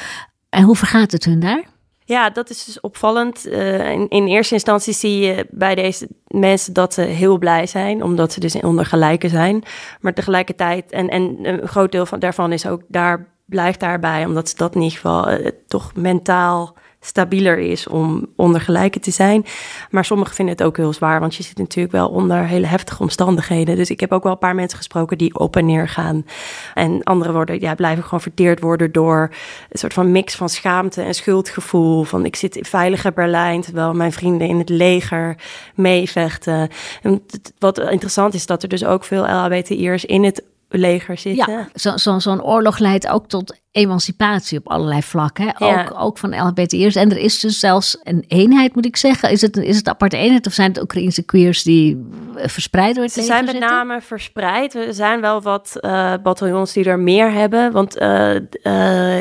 En 0.49 0.63
hoe 0.63 0.77
vergaat 0.77 1.13
het 1.13 1.25
hun 1.25 1.41
daar? 1.41 1.65
Ja, 2.09 2.31
dat 2.31 2.51
is 2.51 2.65
dus 2.65 2.81
opvallend. 2.81 3.47
Uh, 3.47 3.91
in, 3.91 4.09
in, 4.09 4.27
eerste 4.27 4.55
instantie 4.55 4.93
zie 4.93 5.19
je 5.19 5.47
bij 5.51 5.75
deze 5.75 6.09
mensen 6.27 6.73
dat 6.73 6.95
ze 6.95 7.01
heel 7.01 7.39
blij 7.39 7.67
zijn, 7.67 8.03
omdat 8.03 8.33
ze 8.33 8.41
dus 8.41 8.55
onder 8.55 8.87
gelijken 8.87 9.31
zijn. 9.31 9.63
Maar 10.01 10.15
tegelijkertijd, 10.15 10.93
en, 10.93 11.09
en 11.09 11.39
een 11.43 11.69
groot 11.69 11.93
deel 11.93 12.07
van, 12.07 12.19
daarvan 12.19 12.53
is 12.53 12.67
ook 12.67 12.83
daar, 12.89 13.27
blijft 13.45 13.81
daarbij, 13.81 14.25
omdat 14.25 14.49
ze 14.49 14.57
dat 14.57 14.75
in 14.75 14.81
ieder 14.81 14.97
geval 14.97 15.31
uh, 15.31 15.47
toch 15.67 15.95
mentaal 15.95 16.77
stabieler 17.01 17.59
is 17.59 17.87
om 17.87 18.27
onder 18.37 18.61
gelijken 18.61 19.01
te 19.01 19.11
zijn. 19.11 19.45
Maar 19.91 20.05
sommigen 20.05 20.35
vinden 20.35 20.55
het 20.55 20.65
ook 20.65 20.77
heel 20.77 20.93
zwaar, 20.93 21.21
want 21.21 21.35
je 21.35 21.43
zit 21.43 21.59
natuurlijk 21.59 21.95
wel 21.95 22.09
onder 22.09 22.45
hele 22.45 22.67
heftige 22.67 23.03
omstandigheden. 23.03 23.77
Dus 23.77 23.91
ik 23.91 24.01
heb 24.01 24.13
ook 24.13 24.23
wel 24.23 24.33
een 24.33 24.39
paar 24.39 24.55
mensen 24.55 24.79
gesproken 24.79 25.19
die 25.19 25.39
op 25.39 25.57
en 25.57 25.67
neer 25.67 25.89
gaan. 25.89 26.27
En 26.75 27.03
anderen 27.03 27.35
worden, 27.35 27.61
ja, 27.61 27.75
blijven 27.75 28.05
gewoon 28.05 28.21
verteerd 28.21 28.61
worden 28.61 28.93
door 28.93 29.31
een 29.69 29.79
soort 29.79 29.93
van 29.95 30.13
mix 30.13 30.35
van 30.35 30.49
schaamte 30.49 31.03
en 31.03 31.15
schuldgevoel. 31.15 32.05
Van 32.05 32.25
ik 32.25 32.37
zit 32.37 32.57
in 32.57 32.65
veilige 32.65 33.13
Berlijn, 33.13 33.61
terwijl 33.61 33.95
mijn 33.95 34.13
vrienden 34.13 34.49
in 34.49 34.59
het 34.59 34.69
leger 34.69 35.37
meevechten. 35.75 36.69
En 37.03 37.23
wat 37.59 37.79
interessant 37.79 38.35
is, 38.35 38.47
dat 38.47 38.63
er 38.63 38.69
dus 38.69 38.85
ook 38.85 39.05
veel 39.05 39.23
LHBTI'ers 39.23 40.05
in 40.05 40.25
het 40.25 40.43
leger 40.69 41.19
zitten. 41.19 41.53
Ja, 41.53 41.69
zo'n 41.75 41.99
zo, 41.99 42.19
zo 42.19 42.37
oorlog 42.37 42.79
leidt 42.79 43.09
ook 43.09 43.29
tot 43.29 43.57
emancipatie 43.79 44.59
op 44.59 44.69
allerlei 44.69 45.03
vlakken. 45.03 45.61
Ook, 45.61 45.95
ook 45.99 46.19
van 46.19 46.37
LHBTI'ers. 46.37 46.95
En 46.95 47.11
er 47.11 47.19
is 47.19 47.41
dus 47.41 47.59
zelfs 47.59 47.99
een 48.03 48.25
eenheid, 48.29 48.75
moet 48.75 48.87
ik 48.87 48.97
zeggen. 48.97 49.31
Is 49.31 49.41
het, 49.41 49.57
is 49.57 49.77
het 49.77 49.89
aparte 49.89 50.17
eenheid 50.17 50.47
of 50.47 50.53
zijn 50.53 50.69
het 50.69 50.83
Oekraïnse 50.83 51.23
queers 51.23 51.63
die 51.63 52.09
eh, 52.37 52.49
verspreid 52.49 52.95
door 52.95 53.05
het 53.05 53.13
Ze 53.13 53.23
zijn 53.23 53.45
met 53.45 53.59
name 53.59 54.01
verspreid. 54.01 54.75
Er 54.75 54.95
zijn 54.95 55.21
wel 55.21 55.43
wat 55.43 55.77
uh, 55.81 56.13
bataljons 56.23 56.73
die 56.73 56.85
er 56.85 56.99
meer 56.99 57.33
hebben. 57.33 57.73
Want 57.73 58.01
uh, 58.01 58.35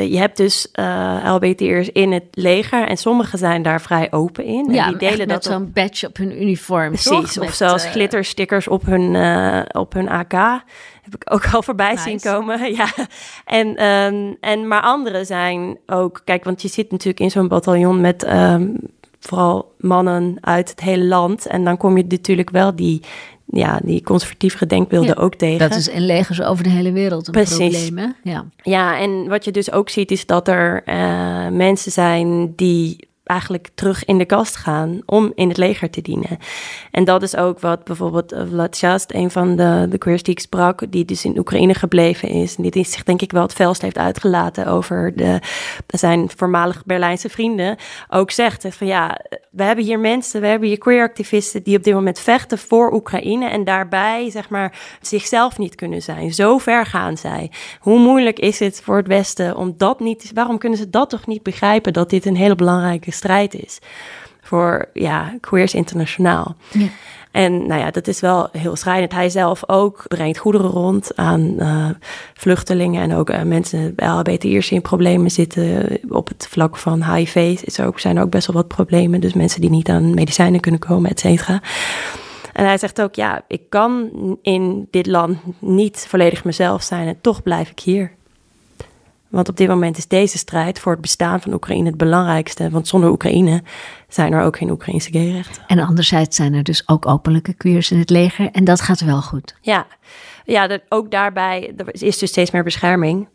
je 0.02 0.16
hebt 0.18 0.36
dus 0.36 0.68
LHBTI'ers 1.24 1.88
in 1.88 2.12
het 2.12 2.24
leger 2.30 2.86
en 2.86 2.96
sommigen 2.96 3.38
zijn 3.38 3.62
daar 3.62 3.80
vrij 3.80 4.12
open 4.12 4.44
in. 4.44 4.72
Ja, 4.72 4.84
en 4.84 4.98
die 4.98 5.08
delen 5.08 5.28
dat 5.28 5.44
zo'n 5.44 5.72
badge 5.72 6.06
op 6.06 6.16
hun 6.16 6.42
uniform. 6.42 6.88
Precies, 6.88 7.38
of 7.38 7.52
zelfs 7.52 7.86
glitterstickers 7.86 8.68
op 8.68 8.86
hun, 8.86 9.16
op 9.72 9.92
hun 9.92 10.08
AK 10.08 10.62
heb 11.10 11.22
ik 11.22 11.32
ook 11.34 11.54
al 11.54 11.62
voorbij 11.62 11.96
zien 11.96 12.20
komen. 12.20 12.56
Ja. 12.76 12.88
En, 13.44 13.84
um, 13.84 14.36
en, 14.40 14.68
maar 14.68 14.82
anderen 14.82 15.26
zijn 15.26 15.78
ook, 15.86 16.20
kijk, 16.24 16.44
want 16.44 16.62
je 16.62 16.68
zit 16.68 16.90
natuurlijk 16.90 17.20
in 17.20 17.30
zo'n 17.30 17.48
bataljon 17.48 18.00
met 18.00 18.32
um, 18.32 18.76
vooral 19.20 19.74
mannen 19.78 20.36
uit 20.40 20.70
het 20.70 20.80
hele 20.80 21.04
land. 21.04 21.46
En 21.46 21.64
dan 21.64 21.76
kom 21.76 21.96
je 21.96 22.04
natuurlijk 22.08 22.50
wel 22.50 22.76
die, 22.76 23.02
ja, 23.46 23.80
die 23.84 24.02
conservatieve 24.02 24.66
denkbeelden 24.66 25.16
ook 25.16 25.34
tegen. 25.34 25.68
Dat 25.68 25.78
is 25.78 25.88
in 25.88 26.06
legers 26.06 26.42
over 26.42 26.64
de 26.64 26.70
hele 26.70 26.92
wereld 26.92 27.26
een 27.26 27.32
Precies. 27.32 27.84
probleem. 27.84 28.14
Hè? 28.22 28.30
Ja. 28.30 28.44
ja, 28.62 28.98
en 28.98 29.28
wat 29.28 29.44
je 29.44 29.50
dus 29.50 29.72
ook 29.72 29.88
ziet 29.88 30.10
is 30.10 30.26
dat 30.26 30.48
er 30.48 30.82
uh, 30.86 31.48
mensen 31.48 31.92
zijn 31.92 32.52
die 32.56 33.08
eigenlijk 33.28 33.68
terug 33.74 34.04
in 34.04 34.18
de 34.18 34.24
kast 34.24 34.56
gaan 34.56 35.00
om 35.06 35.32
in 35.34 35.48
het 35.48 35.56
leger 35.56 35.90
te 35.90 36.02
dienen. 36.02 36.38
En 36.90 37.04
dat 37.04 37.22
is 37.22 37.36
ook 37.36 37.60
wat 37.60 37.84
bijvoorbeeld 37.84 38.32
eh, 38.32 38.42
Vlad 38.48 38.76
Sjast, 38.76 39.12
een 39.14 39.30
van 39.30 39.56
de, 39.56 39.86
de 39.90 39.98
queers 39.98 40.22
die 40.22 40.34
ik 40.34 40.40
sprak, 40.40 40.92
die 40.92 41.04
dus 41.04 41.24
in 41.24 41.38
Oekraïne 41.38 41.74
gebleven 41.74 42.28
is, 42.28 42.56
en 42.56 42.62
die 42.62 42.84
zich 42.84 43.02
denk 43.02 43.22
ik 43.22 43.32
wel 43.32 43.42
het 43.42 43.52
felst 43.52 43.82
heeft 43.82 43.98
uitgelaten 43.98 44.66
over 44.66 45.12
de, 45.16 45.40
zijn 45.86 46.30
voormalig 46.36 46.84
Berlijnse 46.84 47.28
vrienden, 47.28 47.76
ook 48.08 48.30
zegt 48.30 48.66
van 48.68 48.86
ja, 48.86 49.20
we 49.50 49.62
hebben 49.62 49.84
hier 49.84 49.98
mensen, 49.98 50.40
we 50.40 50.46
hebben 50.46 50.68
hier 50.68 50.78
queer-activisten 50.78 51.62
die 51.62 51.76
op 51.76 51.82
dit 51.82 51.94
moment 51.94 52.20
vechten 52.20 52.58
voor 52.58 52.92
Oekraïne 52.92 53.48
en 53.48 53.64
daarbij 53.64 54.30
zeg 54.30 54.48
maar 54.48 54.78
zichzelf 55.00 55.58
niet 55.58 55.74
kunnen 55.74 56.02
zijn. 56.02 56.34
Zo 56.34 56.58
ver 56.58 56.86
gaan 56.86 57.16
zij. 57.16 57.50
Hoe 57.80 57.98
moeilijk 57.98 58.38
is 58.38 58.58
het 58.58 58.80
voor 58.84 58.96
het 58.96 59.06
Westen 59.06 59.56
om 59.56 59.74
dat 59.76 60.00
niet, 60.00 60.30
waarom 60.34 60.58
kunnen 60.58 60.78
ze 60.78 60.90
dat 60.90 61.10
toch 61.10 61.26
niet 61.26 61.42
begrijpen 61.42 61.92
dat 61.92 62.10
dit 62.10 62.26
een 62.26 62.36
hele 62.36 62.54
belangrijke 62.54 63.10
strijd 63.18 63.54
is 63.54 63.78
voor 64.40 64.88
ja, 64.92 65.34
queers 65.40 65.74
internationaal. 65.74 66.56
Ja. 66.70 66.86
En 67.30 67.66
nou 67.66 67.80
ja, 67.80 67.90
dat 67.90 68.06
is 68.06 68.20
wel 68.20 68.48
heel 68.52 68.76
schrijnend. 68.76 69.12
Hij 69.12 69.28
zelf 69.28 69.68
ook 69.68 70.04
brengt 70.08 70.38
goederen 70.38 70.70
rond 70.70 71.16
aan 71.16 71.54
uh, 71.58 71.88
vluchtelingen 72.34 73.02
en 73.02 73.14
ook 73.14 73.30
uh, 73.30 73.42
mensen, 73.42 73.92
LHBTI'ers 73.96 74.68
die 74.68 74.76
in 74.76 74.82
problemen 74.82 75.30
zitten 75.30 75.98
op 76.08 76.28
het 76.28 76.46
vlak 76.50 76.76
van 76.76 77.12
HIV. 77.12 77.60
Is 77.64 77.78
er 77.78 77.86
ook, 77.86 78.00
zijn 78.00 78.16
er 78.16 78.22
ook 78.22 78.30
best 78.30 78.46
wel 78.46 78.56
wat 78.56 78.68
problemen. 78.68 79.20
Dus 79.20 79.32
mensen 79.32 79.60
die 79.60 79.70
niet 79.70 79.88
aan 79.88 80.14
medicijnen 80.14 80.60
kunnen 80.60 80.80
komen, 80.80 81.10
et 81.10 81.20
cetera. 81.20 81.62
En 82.52 82.64
hij 82.64 82.78
zegt 82.78 83.00
ook, 83.00 83.14
ja, 83.14 83.44
ik 83.48 83.62
kan 83.68 84.10
in 84.42 84.88
dit 84.90 85.06
land 85.06 85.38
niet 85.58 86.06
volledig 86.08 86.44
mezelf 86.44 86.82
zijn 86.82 87.06
en 87.08 87.20
toch 87.20 87.42
blijf 87.42 87.70
ik 87.70 87.80
hier. 87.80 88.12
Want 89.28 89.48
op 89.48 89.56
dit 89.56 89.68
moment 89.68 89.98
is 89.98 90.06
deze 90.06 90.38
strijd 90.38 90.80
voor 90.80 90.92
het 90.92 91.00
bestaan 91.00 91.40
van 91.40 91.52
Oekraïne 91.52 91.88
het 91.88 91.96
belangrijkste. 91.96 92.70
Want 92.70 92.88
zonder 92.88 93.10
Oekraïne 93.10 93.62
zijn 94.08 94.32
er 94.32 94.42
ook 94.42 94.56
geen 94.56 94.70
Oekraïnse 94.70 95.10
gayrechten. 95.10 95.62
En 95.66 95.78
anderzijds 95.78 96.36
zijn 96.36 96.54
er 96.54 96.62
dus 96.62 96.88
ook 96.88 97.06
openlijke 97.06 97.54
queers 97.54 97.90
in 97.90 97.98
het 97.98 98.10
leger. 98.10 98.50
En 98.50 98.64
dat 98.64 98.80
gaat 98.80 99.00
wel 99.00 99.22
goed. 99.22 99.54
Ja, 99.60 99.86
ja 100.44 100.78
ook 100.88 101.10
daarbij 101.10 101.72
er 101.76 102.02
is 102.02 102.18
dus 102.18 102.30
steeds 102.30 102.50
meer 102.50 102.64
bescherming. 102.64 103.28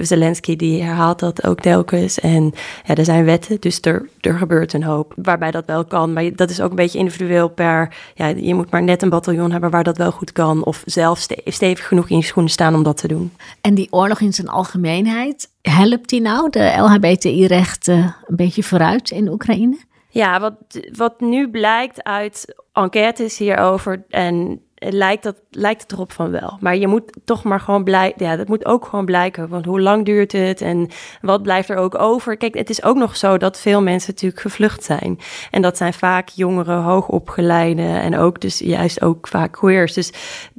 Zelensky 0.00 0.56
die 0.56 0.82
herhaalt 0.82 1.18
dat 1.18 1.46
ook 1.46 1.60
telkens. 1.60 2.20
En 2.20 2.52
ja, 2.84 2.94
er 2.94 3.04
zijn 3.04 3.24
wetten, 3.24 3.60
dus 3.60 3.78
er, 3.80 4.08
er 4.20 4.34
gebeurt 4.34 4.72
een 4.72 4.82
hoop 4.82 5.12
waarbij 5.16 5.50
dat 5.50 5.66
wel 5.66 5.84
kan. 5.84 6.12
Maar 6.12 6.34
dat 6.34 6.50
is 6.50 6.60
ook 6.60 6.70
een 6.70 6.76
beetje 6.76 6.98
individueel 6.98 7.48
per... 7.48 7.94
Ja, 8.14 8.26
je 8.26 8.54
moet 8.54 8.70
maar 8.70 8.82
net 8.82 9.02
een 9.02 9.08
bataljon 9.08 9.50
hebben 9.50 9.70
waar 9.70 9.84
dat 9.84 9.96
wel 9.96 10.12
goed 10.12 10.32
kan. 10.32 10.64
Of 10.64 10.82
zelf 10.84 11.26
stevig 11.44 11.88
genoeg 11.88 12.08
in 12.08 12.16
je 12.16 12.24
schoenen 12.24 12.52
staan 12.52 12.74
om 12.74 12.82
dat 12.82 12.96
te 12.96 13.08
doen. 13.08 13.32
En 13.60 13.74
die 13.74 13.92
oorlog 13.92 14.20
in 14.20 14.32
zijn 14.32 14.48
algemeenheid, 14.48 15.48
helpt 15.62 16.08
die 16.08 16.20
nou 16.20 16.50
de 16.50 16.74
LHBTI-rechten 16.76 18.16
een 18.26 18.36
beetje 18.36 18.62
vooruit 18.62 19.10
in 19.10 19.28
Oekraïne? 19.28 19.78
Ja, 20.08 20.40
wat, 20.40 20.54
wat 20.96 21.20
nu 21.20 21.50
blijkt 21.50 22.02
uit 22.02 22.54
enquêtes 22.72 23.38
hierover 23.38 24.04
en 24.08 24.60
lijkt, 24.88 25.22
dat, 25.22 25.36
lijkt 25.50 25.92
erop 25.92 26.12
van 26.12 26.30
wel. 26.30 26.56
Maar 26.60 26.76
je 26.76 26.86
moet 26.86 27.12
toch 27.24 27.44
maar 27.44 27.60
gewoon 27.60 27.84
blijken. 27.84 28.26
Ja, 28.26 28.36
dat 28.36 28.48
moet 28.48 28.64
ook 28.64 28.84
gewoon 28.84 29.04
blijken. 29.04 29.48
Want 29.48 29.64
hoe 29.64 29.80
lang 29.80 30.04
duurt 30.04 30.32
het 30.32 30.60
en 30.60 30.88
wat 31.20 31.42
blijft 31.42 31.68
er 31.68 31.76
ook 31.76 31.98
over? 31.98 32.36
Kijk, 32.36 32.54
het 32.54 32.70
is 32.70 32.82
ook 32.82 32.96
nog 32.96 33.16
zo 33.16 33.36
dat 33.36 33.60
veel 33.60 33.82
mensen 33.82 34.10
natuurlijk 34.10 34.40
gevlucht 34.40 34.84
zijn. 34.84 35.18
En 35.50 35.62
dat 35.62 35.76
zijn 35.76 35.92
vaak 35.92 36.28
jongeren, 36.28 36.82
hoogopgeleide 36.82 37.82
en 37.82 38.18
ook 38.18 38.40
dus 38.40 38.58
juist 38.58 39.02
ook 39.02 39.28
vaak 39.28 39.52
queers. 39.52 39.92
Dus 39.92 40.12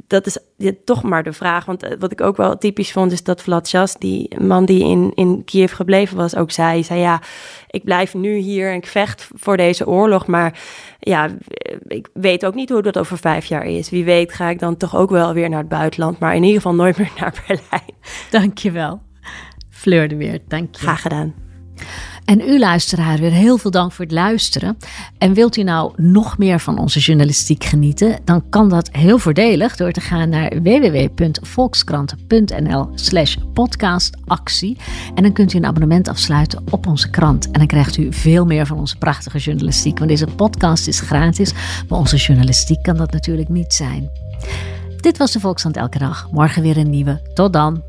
dat 0.08 0.26
is 0.26 0.38
toch 0.84 1.04
maar 1.04 1.24
de 1.24 1.34
vraag. 1.34 1.66
Want 1.66 1.84
eh, 1.84 1.96
wat 2.00 2.12
ik 2.12 2.22
ook 2.22 2.38
wel 2.38 2.58
typisch 2.58 2.92
vond, 2.92 3.12
is 3.12 3.24
dat 3.24 3.42
Vlad 3.42 3.70
Jas, 3.70 3.96
die 3.98 4.40
man 4.40 4.66
die 4.66 4.84
in, 4.84 5.12
in 5.16 5.44
Kiev 5.46 5.76
gebleven 5.76 6.18
was, 6.18 6.36
ook 6.36 6.52
zei, 6.52 6.84
zei 6.84 7.00
ja, 7.00 7.22
ik 7.70 7.84
blijf 7.84 8.14
nu 8.14 8.36
hier 8.36 8.70
en 8.70 8.76
ik 8.76 8.88
vecht 8.88 9.30
voor 9.34 9.58
deze 9.58 9.88
oorlog. 9.88 10.28
Maar 10.28 10.60
ja, 11.04 11.30
ik 11.88 12.10
weet 12.14 12.46
ook 12.46 12.56
niet 12.56 12.70
hoe 12.70 12.82
dat 12.82 12.98
over 12.98 13.18
vijf 13.18 13.46
jaar 13.46 13.66
is. 13.66 13.90
Wie 13.90 14.04
weet 14.04 14.34
ga 14.34 14.50
ik 14.50 14.60
dan 14.60 14.78
toch 14.78 14.96
ook 14.96 15.10
wel 15.10 15.34
weer 15.34 15.50
naar 15.50 15.60
het 15.60 15.70
buitenland, 15.70 16.20
maar 16.20 16.36
in 16.36 16.44
ieder 16.44 16.62
geval 16.62 16.76
nooit 16.76 16.98
meer 16.98 17.12
naar 17.20 17.44
Berlijn. 17.48 17.94
Dankjewel. 18.30 19.02
Fleur 19.70 20.08
de 20.08 20.16
Weer, 20.16 20.40
dank 20.48 20.76
je. 20.76 20.82
Graag 20.82 21.02
gedaan. 21.02 21.34
En 22.32 22.42
u 22.42 22.60
luisteraar, 22.60 23.18
weer 23.18 23.32
heel 23.32 23.58
veel 23.58 23.72
dank 23.72 23.92
voor 23.92 24.06
het 24.06 24.14
luisteren. 24.14 24.78
En 25.18 25.34
wilt 25.34 25.58
u 25.58 25.64
nou 25.64 25.94
nog 25.96 26.38
meer 26.38 26.60
van 26.60 26.80
onze 26.80 27.00
journalistiek 27.00 27.64
genieten? 27.64 28.20
Dan 28.24 28.50
kan 28.50 28.70
dat 28.70 28.90
heel 28.92 29.18
voordelig 29.18 29.76
door 29.76 29.92
te 29.92 30.02
gaan 30.02 30.30
naar 30.30 30.62
www.volkskranten.nl 30.62 32.90
slash 32.96 33.36
podcastactie. 33.54 34.78
En 35.16 35.24
dan 35.24 35.34
kunt 35.34 35.54
u 35.54 35.58
een 35.58 35.66
abonnement 35.66 36.08
afsluiten 36.08 36.64
op 36.70 36.88
onze 36.88 37.10
krant. 37.10 37.46
En 37.46 37.52
dan 37.52 37.68
krijgt 37.68 37.98
u 37.98 38.14
veel 38.14 38.46
meer 38.46 38.66
van 38.66 38.78
onze 38.78 38.98
prachtige 38.98 39.38
journalistiek. 39.38 39.98
Want 39.98 40.10
deze 40.10 40.28
podcast 40.28 40.88
is 40.88 41.00
gratis, 41.00 41.54
maar 41.90 42.00
onze 42.00 42.18
journalistiek 42.18 42.84
kan 42.84 42.98
dat 42.98 43.12
natuurlijk 43.12 43.50
niet 43.50 43.74
zijn. 43.74 44.10
Dit 44.98 45.18
was 45.18 45.32
de 45.32 45.40
Volkskrant 45.40 45.78
Elke 45.78 45.98
Dag. 45.98 46.28
Morgen 46.32 46.62
weer 46.62 46.78
een 46.78 46.90
nieuwe. 46.90 47.22
Tot 47.34 47.54
dan. 47.54 47.84